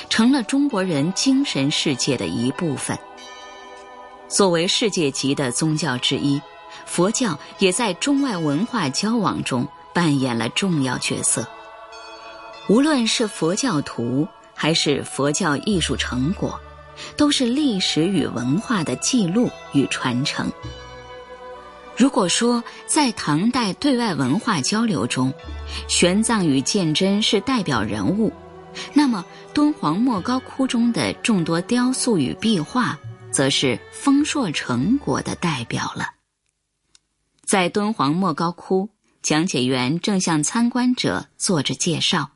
[0.09, 2.97] 成了中国人精神世界的一部分。
[4.27, 6.41] 作为世界级的宗教之一，
[6.85, 11.47] 佛教也在中外文化交往中扮演了重要角色。
[12.67, 16.59] 无论是佛教徒，还是佛教艺术成果。
[17.15, 20.51] 都是历史与文化的记录与传承。
[21.95, 25.31] 如果说在唐代对外文化交流中，
[25.87, 28.33] 玄奘与鉴真是代表人物，
[28.93, 32.97] 那么敦煌莫高窟中的众多雕塑与壁画，
[33.31, 36.09] 则是丰硕成果的代表了。
[37.43, 38.89] 在敦煌莫高窟，
[39.21, 42.31] 讲解员正向参观者做着介绍。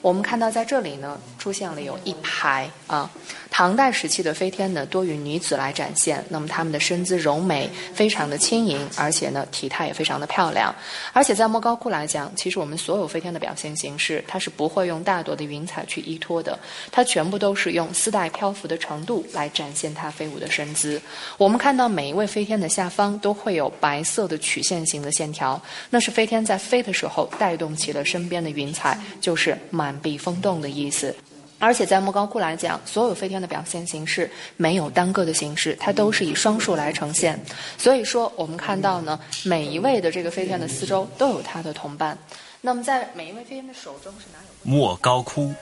[0.00, 3.10] 我们看到在这里呢，出现了有一排啊，
[3.54, 6.24] 唐代时期的飞天呢，多与女子来展现。
[6.28, 10.74] 那么她们的身姿柔美，非常的轻盈，而且呢，体态也非常的漂亮。
[11.12, 16.58] 而且在莫高窟来讲，其实我们所有飞天的表现形式，它是不会用大朵的云彩去依托的，
[16.90, 21.00] 它全部都是用丝带漂浮的程度来展现它飞舞的身姿。
[21.38, 29.92] 我们看到每一位飞天的下方都会有白色的曲线型的线条，那是飞天在飞的时候带动起了身边的云彩，就是满。
[30.02, 31.14] 壁风动的意思。
[31.62, 37.38] 而且在莫高窟来讲，所有飞天的表现形式没有单个的形式，它都是以双数来呈现。
[37.78, 42.18] 所以说，我们看到呢，每一位的这个飞天的四周都有他的同伴。
[42.60, 44.68] 那么，在每一位飞天的手中是哪有？
[44.68, 45.54] 莫高窟，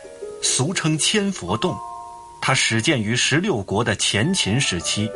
[0.42, 1.76] 俗称千佛洞，
[2.40, 5.06] 它始建于十六国的前秦时期，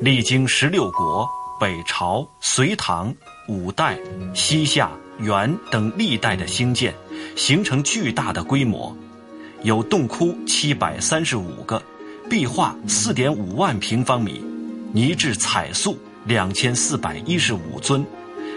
[0.00, 1.28] 历经十六国、
[1.60, 3.14] 北朝、隋唐、
[3.48, 3.98] 五代、
[4.34, 6.94] 西夏、元等历代的兴建，
[7.36, 8.96] 形成巨大的规模。
[9.64, 11.80] 有洞窟七百三十五个，
[12.28, 14.42] 壁画四点五万平方米，
[14.92, 18.04] 泥质彩塑两千四百一十五尊，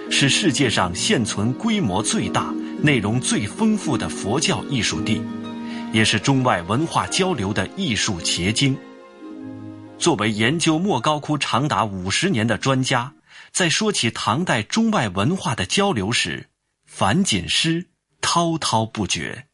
[0.10, 2.52] 是世界上现存规模最大、
[2.82, 5.22] 内容最丰富的佛教艺术地，
[5.94, 8.76] 也是中外文化交流的艺术结晶。
[10.00, 13.14] 作为研究莫高窟长达五十年的专家，
[13.52, 16.48] 在说起唐代中外文化的交流时，
[16.88, 17.86] 樊锦诗
[18.22, 19.46] 滔滔不绝。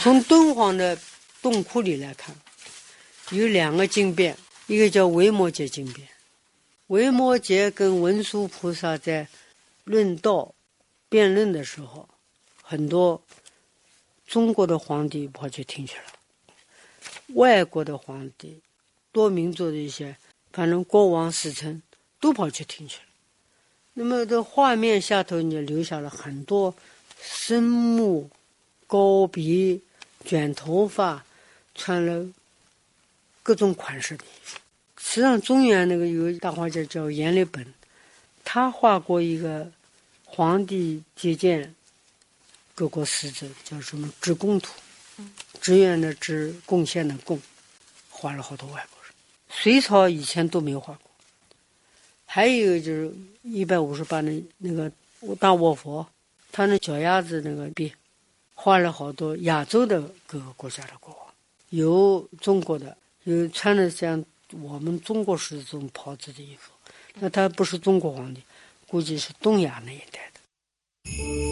[0.00, 0.98] 从敦煌的
[1.40, 2.34] 洞窟里来看，
[3.30, 4.36] 有两个经变，
[4.66, 6.08] 一个叫维摩诘经变。
[6.88, 9.26] 维摩诘跟文殊菩萨在
[9.84, 10.54] 论道、
[11.08, 12.08] 辩论的时候，
[12.62, 13.22] 很多
[14.26, 16.04] 中国的皇帝跑去听去了，
[17.34, 18.60] 外国的皇帝、
[19.10, 20.16] 多民族的一些，
[20.52, 21.82] 反正国王、使臣
[22.20, 23.04] 都跑去听去了。
[23.94, 26.74] 那么这画面下头，你留下了很多
[27.20, 28.30] 生木。
[28.92, 29.80] 高鼻、
[30.22, 31.24] 卷头发，
[31.74, 32.28] 穿了
[33.42, 34.24] 各种款式的。
[34.98, 37.66] 实际上，中原那个有一大画家叫阎立本，
[38.44, 39.72] 他画过一个
[40.26, 41.74] 皇帝接见
[42.74, 44.74] 各国使者，叫什么“支贡图”，
[45.62, 47.40] 支援的支，贡献的贡，
[48.10, 49.14] 画了好多外国人。
[49.48, 51.10] 隋朝以前都没画过。
[52.26, 53.10] 还有就是
[53.42, 54.92] 一百五十八的那个
[55.36, 56.06] 大卧佛，
[56.50, 57.90] 他那脚丫子那个边。
[58.64, 61.34] 画了好多亚洲的各个国家的国王，
[61.70, 66.70] 有中国的，有穿的像我们中国式的这种袍子的衣服，
[67.14, 68.40] 那他不是中国皇帝，
[68.86, 71.51] 估计是东亚那一带的。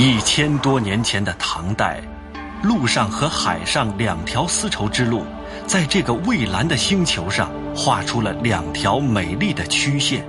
[0.00, 2.00] 一千多年前的唐代，
[2.62, 5.24] 陆上和海上两条丝绸之路，
[5.66, 10.24] 在这个蔚蓝的星球上画出了两条美丽的曲线，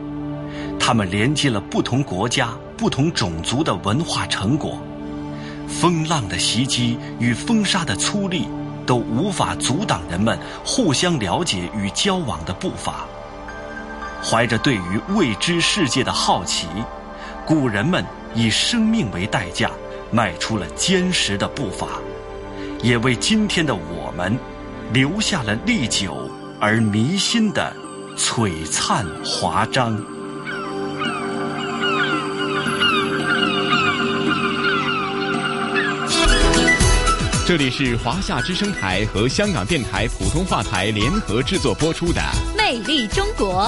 [0.79, 4.81] 它们连接了不同国家、不同种族的文化成果。
[5.67, 8.47] 风浪的袭击与风沙的粗砺，
[8.87, 13.05] 都无法阻挡人们互相了解与交往的步伐。
[14.19, 16.65] 怀着对于未知世界的好奇，
[17.45, 18.03] 古人们。
[18.35, 19.71] 以生命为代价，
[20.11, 21.87] 迈出了坚实的步伐，
[22.81, 24.37] 也为今天的我们
[24.93, 27.75] 留下了历久而弥新的
[28.17, 29.99] 璀璨华章。
[37.47, 42.21] 这里是华夏之声台和香港电台普通话台联合制作播出的
[42.55, 43.63] 《魅力中国》。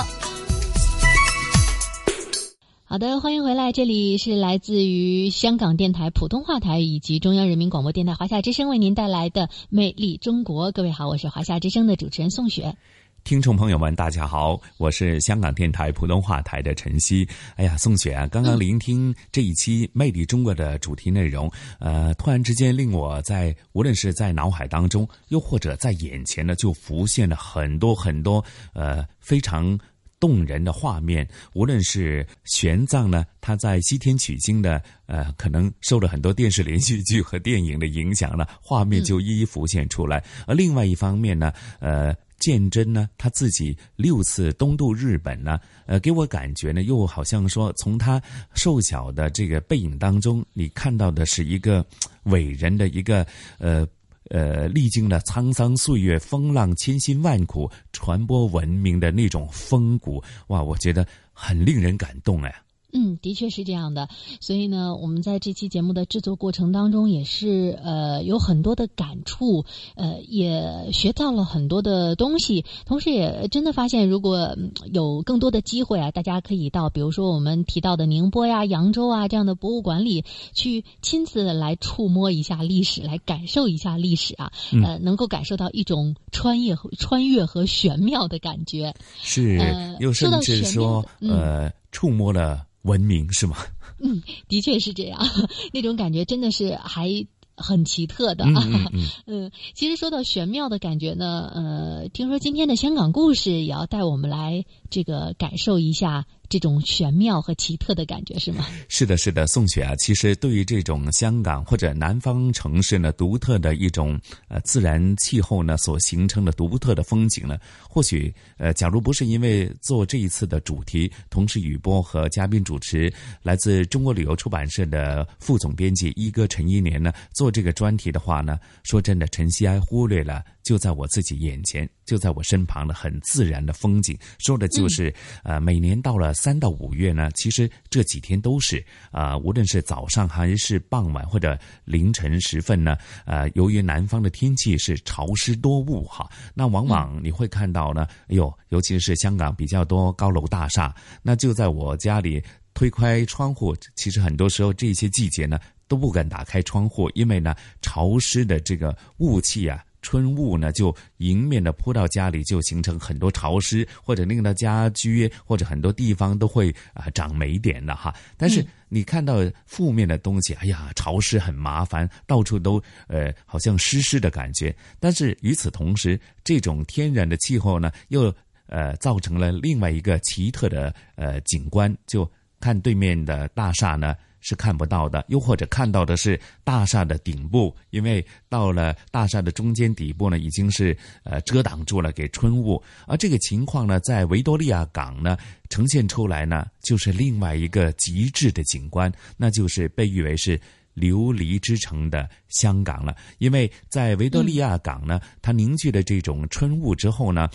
[2.91, 10.67] 好的，欢迎回来，这里是来自于香港电台普通话台以及中央人民广播电台华夏之声为您带来的《魅力中国》。
[10.73, 12.75] 各位好，我是华夏之声的主持人宋雪。
[13.23, 17.25] 听众朋友们，大家好，我是香港电台普通话台的陈曦。
[17.55, 29.79] 哎呀，宋雪啊，刚刚聆听这一期《魅力中国》的主题内容，呃，突然之间令我在无论是在脑海当中，又或者在眼前呢，就浮现了很多很多呃非常。
[30.21, 40.23] 动人的画面，无论是玄奘呢，他在西天取经的，呃，可能受了很多电视连续剧和电影的影响呢，画面就一一浮现出来。
[40.45, 48.21] 而另外一方面呢，呃，鉴真呢，他自己六次东渡日本呢，呃，给我感觉呢，又好像说，从他
[48.53, 51.83] 瘦小的这个背影当中，你看到的是一个
[52.25, 53.25] 伟人的一个
[53.57, 53.87] 呃。
[54.29, 62.55] 呃，历经了沧桑岁月、风浪千辛万苦，传播文明的那种风骨，哇，我觉得很令人感动哎。
[62.93, 64.09] 嗯，的确是这样的。
[64.39, 69.65] 所以呢，我们在这期节目的制作过程当中，也是呃有很多的感触，
[69.95, 72.65] 呃，也学到了很多的东西。
[72.85, 74.55] 同时，也真的发现，如果
[74.91, 84.51] 有更多的机会啊，大家可以到，比如说我们提到的宁波呀、扬州啊这样的博物馆里去，亲自来触摸一下历史，来感受一下历史啊，
[84.83, 88.93] 呃，能够感受到一种穿越和穿越和玄妙的感觉。
[89.21, 89.59] 是，
[89.99, 92.67] 又甚至说，呃，触摸了。
[92.83, 93.57] 文明是吗？
[93.99, 95.21] 嗯，的确是这样，
[95.71, 97.07] 那种感觉真的是还
[97.55, 98.43] 很奇特的。
[98.45, 108.67] 嗯嗯嗯 嗯，其实说到玄妙的感觉呢，呃，听说今天的香港故事也要带我们来这个感受一下这种玄妙和奇特的感觉，是吗？
[108.89, 117.57] 是的，是的，宋雪啊，其实对于这种香港或者南方城市呢独特的一种呃自然气候呢所形成的独特的风景呢，
[117.89, 152.43] 或许呃，假如不是因为做这一次的主题，同时雨波和嘉宾主持来自中国旅游出版社的副总编辑一哥陈一年呢做这个专题的话呢，说真的，陈希哀忽略了就在我自己眼前，就在我身旁的很自然的风景，说的就是、呃，每年到了三到五月呢，其实这几天都是啊、无论是早上还是傍晚或者凌晨时分呢，呃，由于南方的天气是潮湿多雾哈，那往往你会看到呢，哎呦，尤其是香港比较多高楼大厦，那就在我家里
[152.73, 159.83] 推开窗户，其实很多时候这些季节呢都不敢打开窗户，因为呢潮湿的这个雾气啊。
[160.01, 168.13] 春雾呢，就迎面的扑到家里，就形成很多潮湿，或者令到家居或者很多地方都会啊、长霉点的哈。
[168.37, 174.75] 但是你看到负面的东西，哎呀，潮湿很麻烦，到处都呃好像湿湿的感觉。
[174.99, 178.33] 但是与此同时，这种天然的气候呢，又
[178.67, 182.29] 呃造成了另外一个奇特的呃景观，就
[182.59, 184.15] 看对面的大厦呢。
[184.41, 192.81] 是看不到的，又或者看到的是大厦的顶部，因为到了大厦的中间底部呢，已经是呃遮挡住了给春雾。
[193.07, 195.37] 而这个情况呢，在维多利亚港呢
[195.69, 200.59] 呈现出来呢，就是另外一个极致的景观，那就是被誉为是。
[200.93, 207.47] 琉璃之城的香港了，因为在维多利亚港呢，它凝聚的这种春雾之后呢，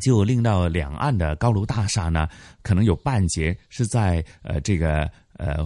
[0.00, 2.28] 就令到两岸的高楼大厦呢，
[2.62, 5.64] 可能有半截是在呃这个呃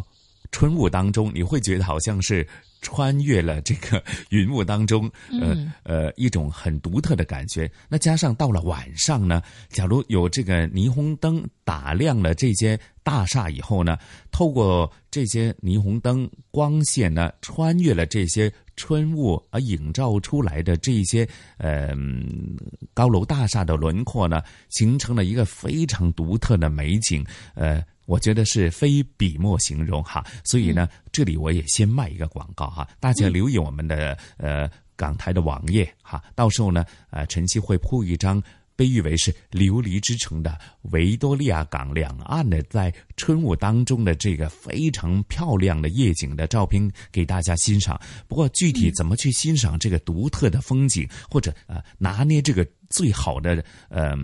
[0.54, 2.46] 春雾当中，你会觉得好像是
[2.80, 4.00] 穿越了这个
[4.30, 5.10] 云雾当中，
[5.42, 7.68] 呃、嗯呃一种很独特的感觉。
[7.88, 13.98] 那加上到了晚上呢，假如有这个霓虹灯打亮了这些大厦以后呢，
[14.30, 21.28] 透过这些霓虹灯光线呢，穿越了这些春雾而映照出来的这些
[21.58, 22.56] 呃嗯
[22.94, 24.40] 高楼大厦的轮廓呢，
[24.70, 27.26] 形成了一个非常独特的美景。
[27.54, 30.24] 呃，我觉得是非笔墨形容哈。
[30.44, 38.42] 所以呢，这里我也先卖一个广告哈，大家留意我们的呃港台的网页哈，到时候呢，呃，晨曦会铺一张。
[38.76, 40.58] 被誉为是琉璃之城的
[40.92, 48.00] 维多利亚港两岸的，在春雾当中的这个非常漂亮的夜景的照片给大家欣赏。
[48.26, 54.14] 不过具体怎么去欣赏这个独特的风景，或者呃拿捏这个最好的呃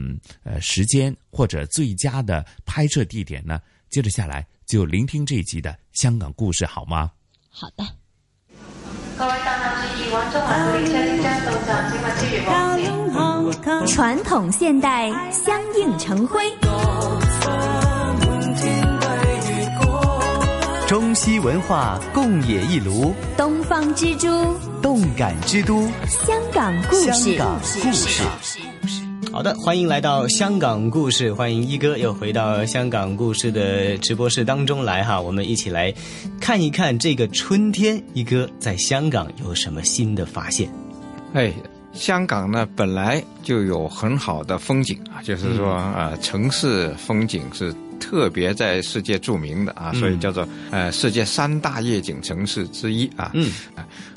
[0.42, 3.60] 呃时间或者最佳的拍摄地点呢？
[3.88, 7.10] 接着下来就聆听这一集的香港故事，好吗？
[7.48, 7.84] 好的。
[9.18, 9.64] 各位乘客
[9.96, 12.99] 注意，往中環列车即将到站，请勿超越黃線。
[13.52, 16.40] 傳統現代相映成辉，
[20.86, 24.28] 中西文化共冶一炉，东方之珠，
[24.80, 27.12] 动感之都，香港故事。
[27.12, 28.22] 香港故事。
[29.32, 35.92] 好的，欢迎来到香港故事，欢迎一哥又回到香港故事的直播室当中来哈，我们一起来
[36.40, 40.68] 看一看这个春天，一哥在香港有什么新的发现？
[41.32, 41.52] 哎，
[41.92, 53.30] 香港呢本来就有很好的风景啊，就是说呃城市风景是特别在世界著名的啊，嗯所以叫做呃世界三大夜景城市之一啊。
[53.34, 53.52] 嗯，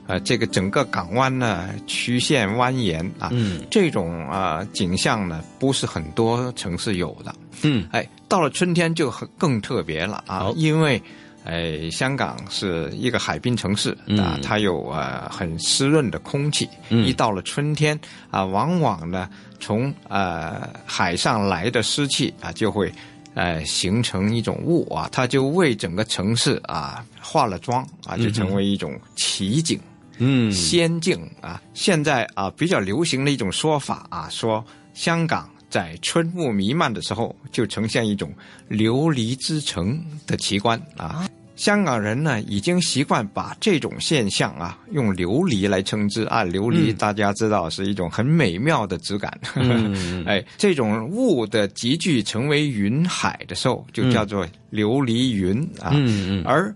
[0.08, 7.36] 呃，这个整个港湾呢曲线蜿蜒啊，嗯这种啊、呃景象呢不是很多城市有的。
[7.64, 11.02] 嗯，哎，到了春天就很更特别了啊，因为。
[11.44, 16.68] 哎，香港是一个海滨城市啊，嗯它有呃很湿润的空气。
[16.90, 18.00] 嗯一到了春天
[18.32, 19.30] 啊，往往呢
[19.60, 22.92] 从呃海上来的湿气啊，就会
[23.34, 29.80] 呃形成一种雾啊，它就为整个城市啊化了妆啊，就成为一种奇景。
[30.20, 34.64] 嗯，仙境啊，现在啊比较流行的一种说法啊，说
[34.94, 38.32] 香港在春雾弥漫的时候，就呈现一种
[38.70, 41.28] 琉璃之城的奇观啊。
[41.56, 46.44] 香港人呢，已经习惯把这种现象啊，用琉璃来称之啊。
[46.46, 55.90] 琉璃嗯大家知道是一种很美妙的质感，嗯 哎，这种雾的集聚成为云海的时候，就叫做琉璃云啊。
[55.94, 56.76] 嗯嗯而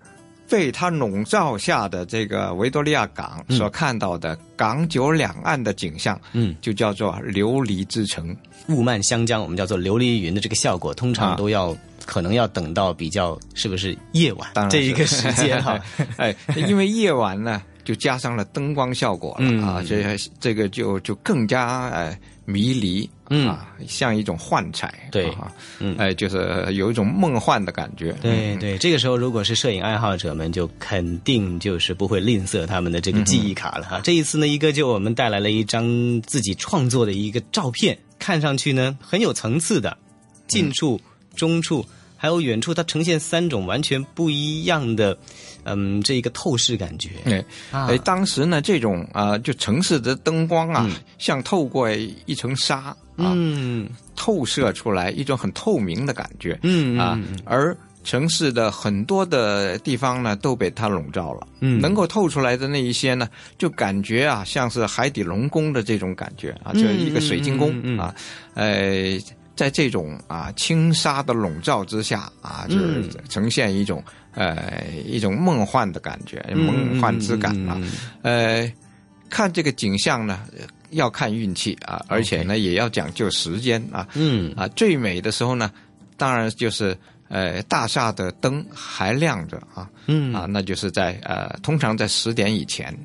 [0.50, 8.36] 被它笼罩下的这个维多利亚港嗯所看到的港九两岸的景象，嗯，就叫做琉璃之城。
[8.70, 11.76] 雾漫湘江，我们叫做琉璃云的这个效果，通常都要、
[12.06, 15.80] 可能要等到比较是不是夜晚当然这一个时间哈。
[16.18, 19.64] 哎，因为夜晚呢，就加上了灯光效果了、嗯。
[19.64, 23.10] 啊，这这个就就更加呃迷离。
[23.30, 23.48] 嗯。
[23.48, 25.30] 啊，像一种幻彩，对。
[25.30, 25.96] 啊，嗯。
[25.98, 28.14] 哎，就是有一种梦幻的感觉。
[28.24, 28.60] 嗯。
[28.60, 28.74] 对。
[28.74, 34.02] 对，这个时候如果是摄影爱好者们，就肯定就是不会吝啬他们的这个记忆卡了哈。
[34.04, 39.98] 这一次呢，一哥就我们带来了一张自己创作的一个照片，看上去呢很有层次的，
[40.46, 41.00] 近处、
[41.38, 41.86] 中处
[42.18, 45.18] 还有远处，它呈现三种完全不一样的，
[45.76, 47.10] 嗯，这一个透视感觉。
[47.26, 56.58] 哎，啊哎，当时呢，这种啊、就城市的灯光啊，像透过一层纱啊，嗯，透射出来一种很透明的感觉。
[56.64, 61.46] 嗯啊而城市的很多的地方呢，都被它笼罩了。
[61.60, 68.16] 嗯能够透出来的那一些呢，就感觉啊，像是海底龙宫的这种感觉啊，嗯就是一个水晶宫、嗯嗯嗯啊，
[68.54, 69.20] 呃。
[69.58, 74.04] 在这种啊轻纱的笼罩之下啊，就是嗯呈现一种、
[74.38, 77.82] 呃一种梦幻的感觉，嗯梦幻之感啊。
[78.22, 78.72] 呃，
[79.30, 84.08] 看这个景象呢，呃要看运气啊，而且呢也要讲究时间啊。
[84.14, 85.72] 嗯啊，最美的时候呢，
[86.16, 86.96] 当然就是
[87.30, 89.90] 呃大厦的灯还亮着啊。
[90.06, 92.98] 嗯啊，那就是在呃通常在十点以前，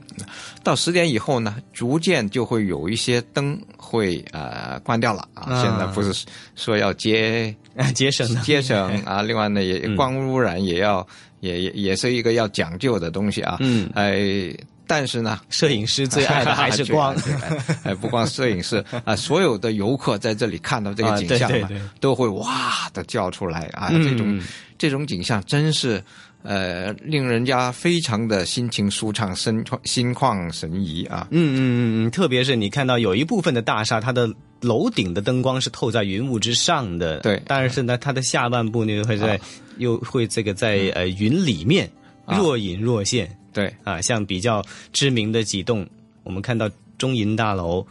[0.63, 5.53] 到十点以后呢，逐渐就会有一些灯会呃关掉了啊。
[5.53, 7.55] 啊现在不是说要节
[7.95, 11.07] 节省的节省 啊，另外呢也光污染也要、
[11.41, 13.57] 也也也是一个要讲究的东西啊。
[13.61, 14.55] 嗯，哎。
[14.87, 23.89] 但是呢，摄影师最爱的 还是光 哎哎，不光摄影师 啊，所有的游客在这里看到这个景象对对对都会哇的叫出来啊！
[23.93, 24.41] 嗯这种
[24.79, 26.03] 这种景象真是
[26.43, 31.29] 呃，令人家非常的心情舒畅、心心旷神怡啊！
[31.31, 34.29] 嗯嗯嗯嗯，特别是你看到有一部分的大厦，它的
[34.61, 39.41] 楼顶的灯光是透在云雾之上的，对但是呢，它的下半部呢会在、啊
[39.79, 41.91] 又会这个在呃云里面
[42.27, 45.87] 啊若隐若现，对啊，像比较知名的几栋，
[46.23, 47.87] 我们看到中银大楼，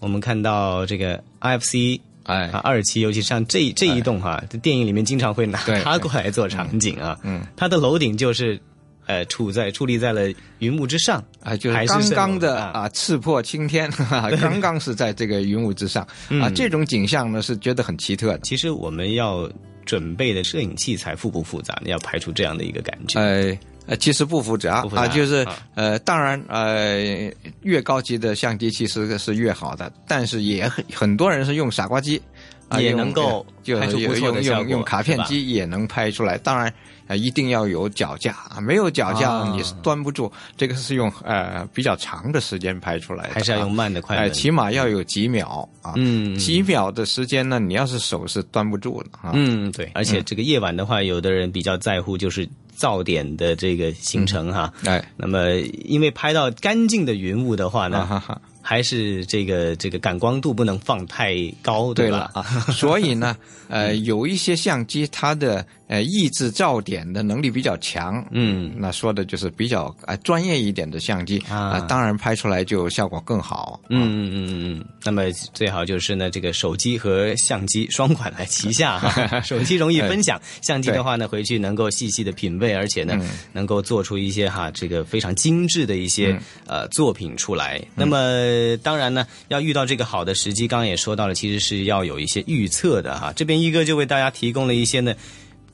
[0.00, 2.00] 我们看到这个 IFC。
[2.24, 7.18] 哎啊，二期，尤其像这这一栋哈，这电影里面经常会拿它过来做场景啊。
[7.24, 8.60] 嗯，它的楼顶就是，
[9.06, 13.90] 呃，处在矗立在了云雾之上，啊，就是还刚刚的啊，刺破青天，
[14.38, 18.38] 刚刚是在这个云雾之上啊，嗯这种景象呢是觉得很奇特的。
[18.40, 19.50] 其实我们要
[19.84, 21.82] 准备的摄影器材复不复杂？
[21.86, 23.18] 要拍出这样的一个感觉。
[23.18, 23.58] 呃
[23.90, 27.30] 呃，其实不复杂啊，就是啊呃，当然呃，
[27.62, 32.22] 越高级的相机其实是越好的，但是也很很多人是用傻瓜机。
[32.68, 36.38] 啊，也能够就拍出不错的用用用卡片机也能拍出来。
[36.38, 36.72] 当然，
[37.08, 40.30] 呃，一定要有脚架啊，没有脚架啊你是端不住。
[40.56, 45.94] 这个是用呃比较长的时间拍出来的啊，还是要用慢的快起码要有几秒啊。
[45.96, 49.32] 嗯几秒的时间呢，你要是手是端不住的啊。
[49.34, 54.72] 嗯，对，而且这个夜晚的话，有的人比较在乎就是噪点的这个形成哈。
[54.84, 55.52] 哎，那么
[55.84, 62.30] 因为拍到干净的云雾的话呢，啊哈哈还是这个这个感光度不能放太高，吧对了？
[62.34, 62.42] 啊，
[62.72, 63.36] 所以呢，
[63.68, 73.80] 呃，有一些相机它的呃抑制噪点的能力比较强，嗯，那说的就是比较啊、呃专业一点的相机啊、当然拍出来就效果更好。
[73.88, 79.40] 嗯嗯嗯嗯嗯，那么最好就是呢，这个手机和相机双管来齐下哈。
[79.42, 87.82] 手机容易分享，相机的话呢，回去能够细细的品味，而且呢，嗯能够做出一些哈这个非常精致的一些、嗯呃作品出来。
[87.96, 93.32] 那么当然呢，要遇到这个好的时机，刚刚也说到了，其实是要有一些预测的哈。
[93.34, 95.14] 这边一哥就为大家提供了一些呢，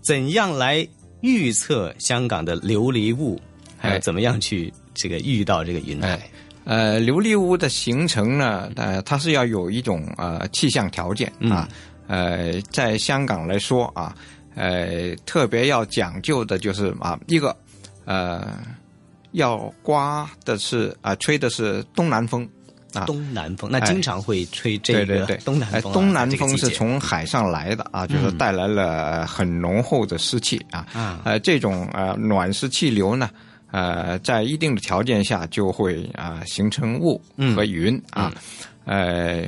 [0.06, 0.86] 怎样来
[1.20, 3.40] 预测香港的琉璃雾，
[3.76, 6.30] 还有哎怎么样去这个遇到这个云海。
[6.62, 11.68] 呃，琉璃屋的形成呢，呃，它是要有一种呃气象条件啊，
[12.06, 14.14] 呃，在香港来说啊，
[14.54, 17.56] 呃，特别要讲究的就是啊，一个
[18.04, 18.56] 呃，
[19.32, 22.48] 要刮的是啊、吹的是东南风。
[22.98, 30.86] 啊，东南风，那经常会吹这个东南风、啊哎东南风是从海上来的啊，就是嗯带来了很浓厚的湿气啊。
[30.92, 31.20] 啊。
[31.24, 33.30] 呃，这种呃暖湿气流呢，
[33.70, 37.20] 呃，在一定的条件下就会啊、形成雾
[37.54, 38.32] 和云啊。
[38.84, 39.44] 呃，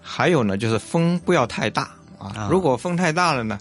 [0.00, 2.32] 还有呢，就是风不要太大啊。
[2.36, 3.58] 啊，如果风太大了呢。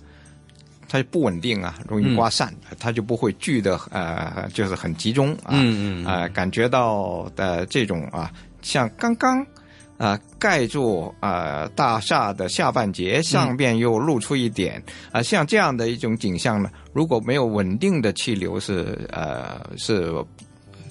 [0.93, 6.05] 它不稳定啊，容易刮散，它就不会聚的呃，就是很集中啊，嗯嗯嗯。
[6.05, 8.29] 啊、感觉到的这种啊，
[8.61, 9.45] 像刚刚
[9.97, 14.81] 啊、盖住啊、大厦的下半截，上边又露出一点
[15.11, 20.11] 啊、像这样的一种景象呢，如果没有稳定的气流是呃是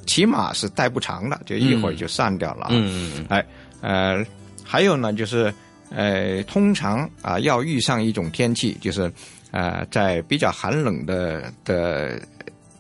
[0.07, 2.68] 起码是待不长的，就一会儿就散掉了啊。
[2.71, 3.45] 嗯嗯嗯哎
[3.81, 4.25] 呃，
[4.64, 5.53] 还有呢就是
[5.91, 9.11] 呃，通常啊、要遇上一种天气，就是
[9.51, 12.21] 呃在比较寒冷的的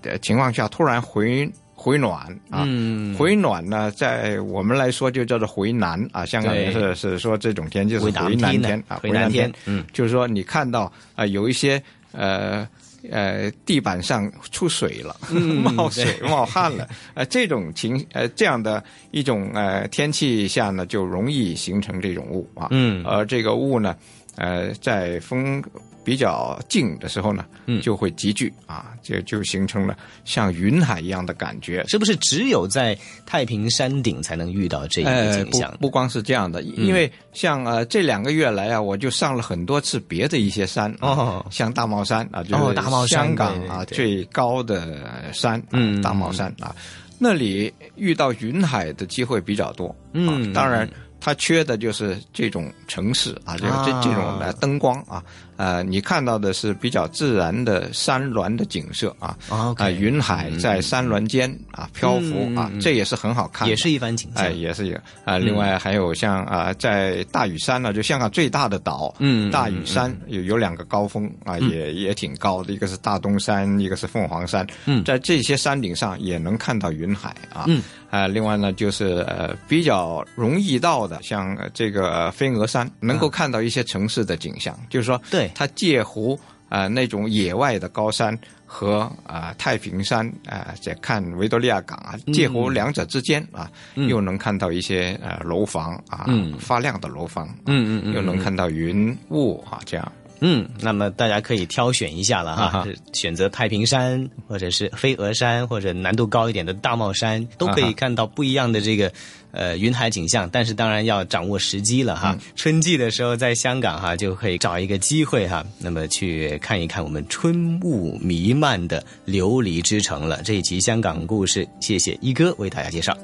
[0.00, 1.50] 的情况下，突然回
[1.82, 3.14] 回暖啊，嗯。
[3.16, 12.68] 回暖呢，在我们来说就叫做回南啊，香港人是是说这种天就是回南天天啊，回南南天天，嗯，就是说你看到啊、有一些呃。
[13.10, 22.68] 呃，地板上出水了，嗯 冒水冒汗了，呃，这种情呃这样的一种呃天气下呢，就容易形成这种雾啊。
[22.72, 23.02] 嗯。
[23.06, 23.96] 而这个雾呢，
[24.36, 25.64] 呃，在风
[26.02, 31.84] 比较近的时候呢，嗯就会集聚啊，就就形成了像云海一样的感觉。
[31.88, 32.96] 是不是只有在
[33.26, 35.70] 太平山顶才能遇到这一个呃，景象？
[35.72, 46.74] 不不光是这样的，嗯因为像呃这两个月来啊，我就上了很多次别的一些山啊哦像大帽山啊，就哦是大帽山香港啊最高的山，嗯啊大帽山啊，
[47.18, 50.88] 那里遇到云海的机会比较多，嗯啊，当然。
[51.20, 55.22] 它缺的就是这种城市啊，这啊这这种的灯光啊，
[55.56, 64.40] 呃，你看到的是比较自然的山峦的景色啊，啊云海在山峦间啊漂浮啊这也是很好看的，也是一番景色。
[64.40, 65.36] 哎，也是一个啊。
[65.36, 65.44] 嗯。
[65.44, 69.50] 另外还有像啊，在大屿山呢，就香港最大的岛，嗯。
[69.50, 71.68] 大屿山有有两个高峰啊，嗯。
[71.68, 74.66] 也也挺高的，一个是大东山，一个是凤凰山。
[74.86, 75.04] 嗯。
[75.04, 77.64] 在这些山顶上也能看到云海啊。
[77.68, 85.48] 嗯啊，另外呢，就是呃比较容易到的，像呃这个飞鹅山，能够看到一些城市的景象，就是说，对。
[85.54, 86.34] 它介乎
[86.68, 88.36] 啊、呃那种野外的高山
[88.66, 92.74] 和啊、呃太平山啊，在、看维多利亚港啊，介乎嗯。
[92.74, 94.08] 两者之间啊，嗯。
[94.08, 96.54] 又能看到一些呃楼房啊，嗯。
[96.58, 100.12] 发亮的楼房，嗯嗯嗯又能看到云雾啊，这样。
[100.40, 109.12] 嗯，那么大家可以挑选一下了哈，选择太平山，或者是飞鹅山，或者难度高一点的大帽山，都可以看到不一样的这个
[109.52, 110.48] 呃云海景象。
[110.50, 112.38] 但是当然要掌握时机了嗯哈。
[112.56, 120.40] 春季的时候在香港哈就可以找一个机会哈，那么去看一看我们春雾弥漫的琉璃之城了。
[120.42, 123.16] 这一期香港故事，谢谢一哥为大家介绍。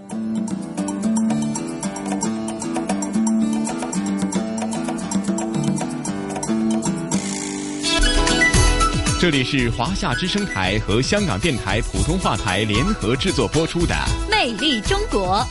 [9.27, 13.93] 这里是华夏之声台和香港电台普通话台联合制作播出的
[14.31, 15.45] 《魅力中国。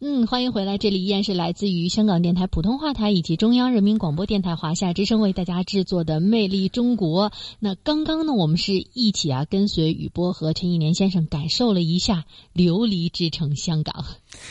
[0.00, 7.30] 嗯，欢迎回来，这里依然是来自于香港电台普通话台以及中央人民广播电台华夏之声为大家制作的《魅力中国》。
[7.60, 14.04] 那刚刚呢，我们是一起啊，跟随雨波和陈一年先生感受了一下琉璃之城香港。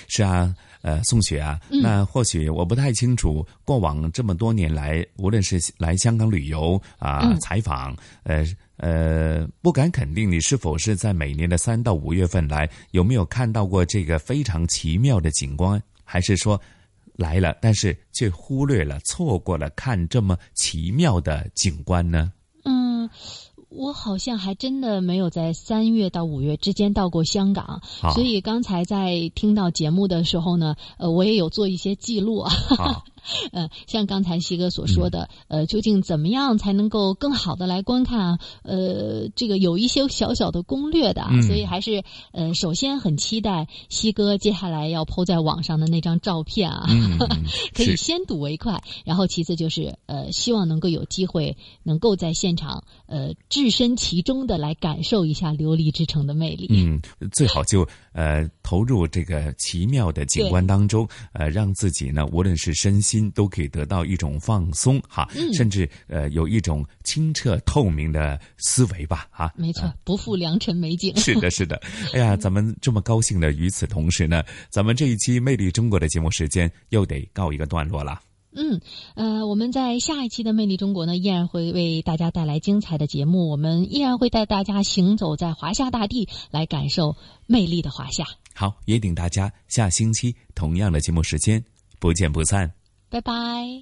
[0.08, 1.82] 是啊，呃，宋雪啊，嗯。
[1.82, 7.40] 那或许我不太清楚，过往这么多年来，无论是来香港旅游啊、嗯。
[7.40, 8.46] 采访，呃
[8.78, 16.60] 呃，不敢肯定你是否是在每年的三到五月份来，有没有看到过这个非常奇妙的景观，还是说
[17.16, 22.34] 来了，但是却忽略了、错过了看这么奇妙的景观呢？
[22.66, 23.10] 嗯，
[23.76, 27.82] 我好像还真的没有在三月到五月之间到过香港，
[28.14, 32.52] 所以刚才在听到节目的时候呢，呃，我也有做一些记录啊。
[33.24, 38.40] 好呃，像刚才西哥所说的，呃，究竟怎么样才能够更好的来观看啊？
[38.64, 42.04] 呃，这个有一些小小的攻略的啊，嗯所以还是
[42.34, 46.86] 呃，首先很期待西哥接下来要抛在网上的那张照片啊，
[47.74, 48.82] 可以先睹为快。
[49.06, 56.68] 然后其次就是呃，希望能够有机会能够在现场呃置身其中的来感受一下琉璃之城的魅力。
[56.70, 57.02] 嗯，
[57.32, 69.54] 最好就呃投入这个奇妙的景观当中，呃，让自己呢，无论是身心都可以得到一种放松哈，嗯甚至呃有一种清澈透明的思维吧哈。
[69.56, 71.16] 没错，不负良辰美景。
[71.18, 71.82] 是的，是的。
[72.14, 78.22] 哎呀，咱们这么高兴的，与此同时呢，咱们这一期《魅力中国》的节目时间又得告一个段落了。
[78.56, 78.80] 嗯，
[79.16, 83.50] 呃，我们在下一期的《魅力中国》呢，依然会为大家带来精彩的节目。
[83.50, 87.16] 我们依然会带大家行走在华夏大地，来感受
[87.48, 88.26] 魅力的华夏。
[88.54, 91.64] 好，约定大家下星期同样的节目时间
[92.00, 92.83] 不见不散。
[93.14, 93.64] 拜拜。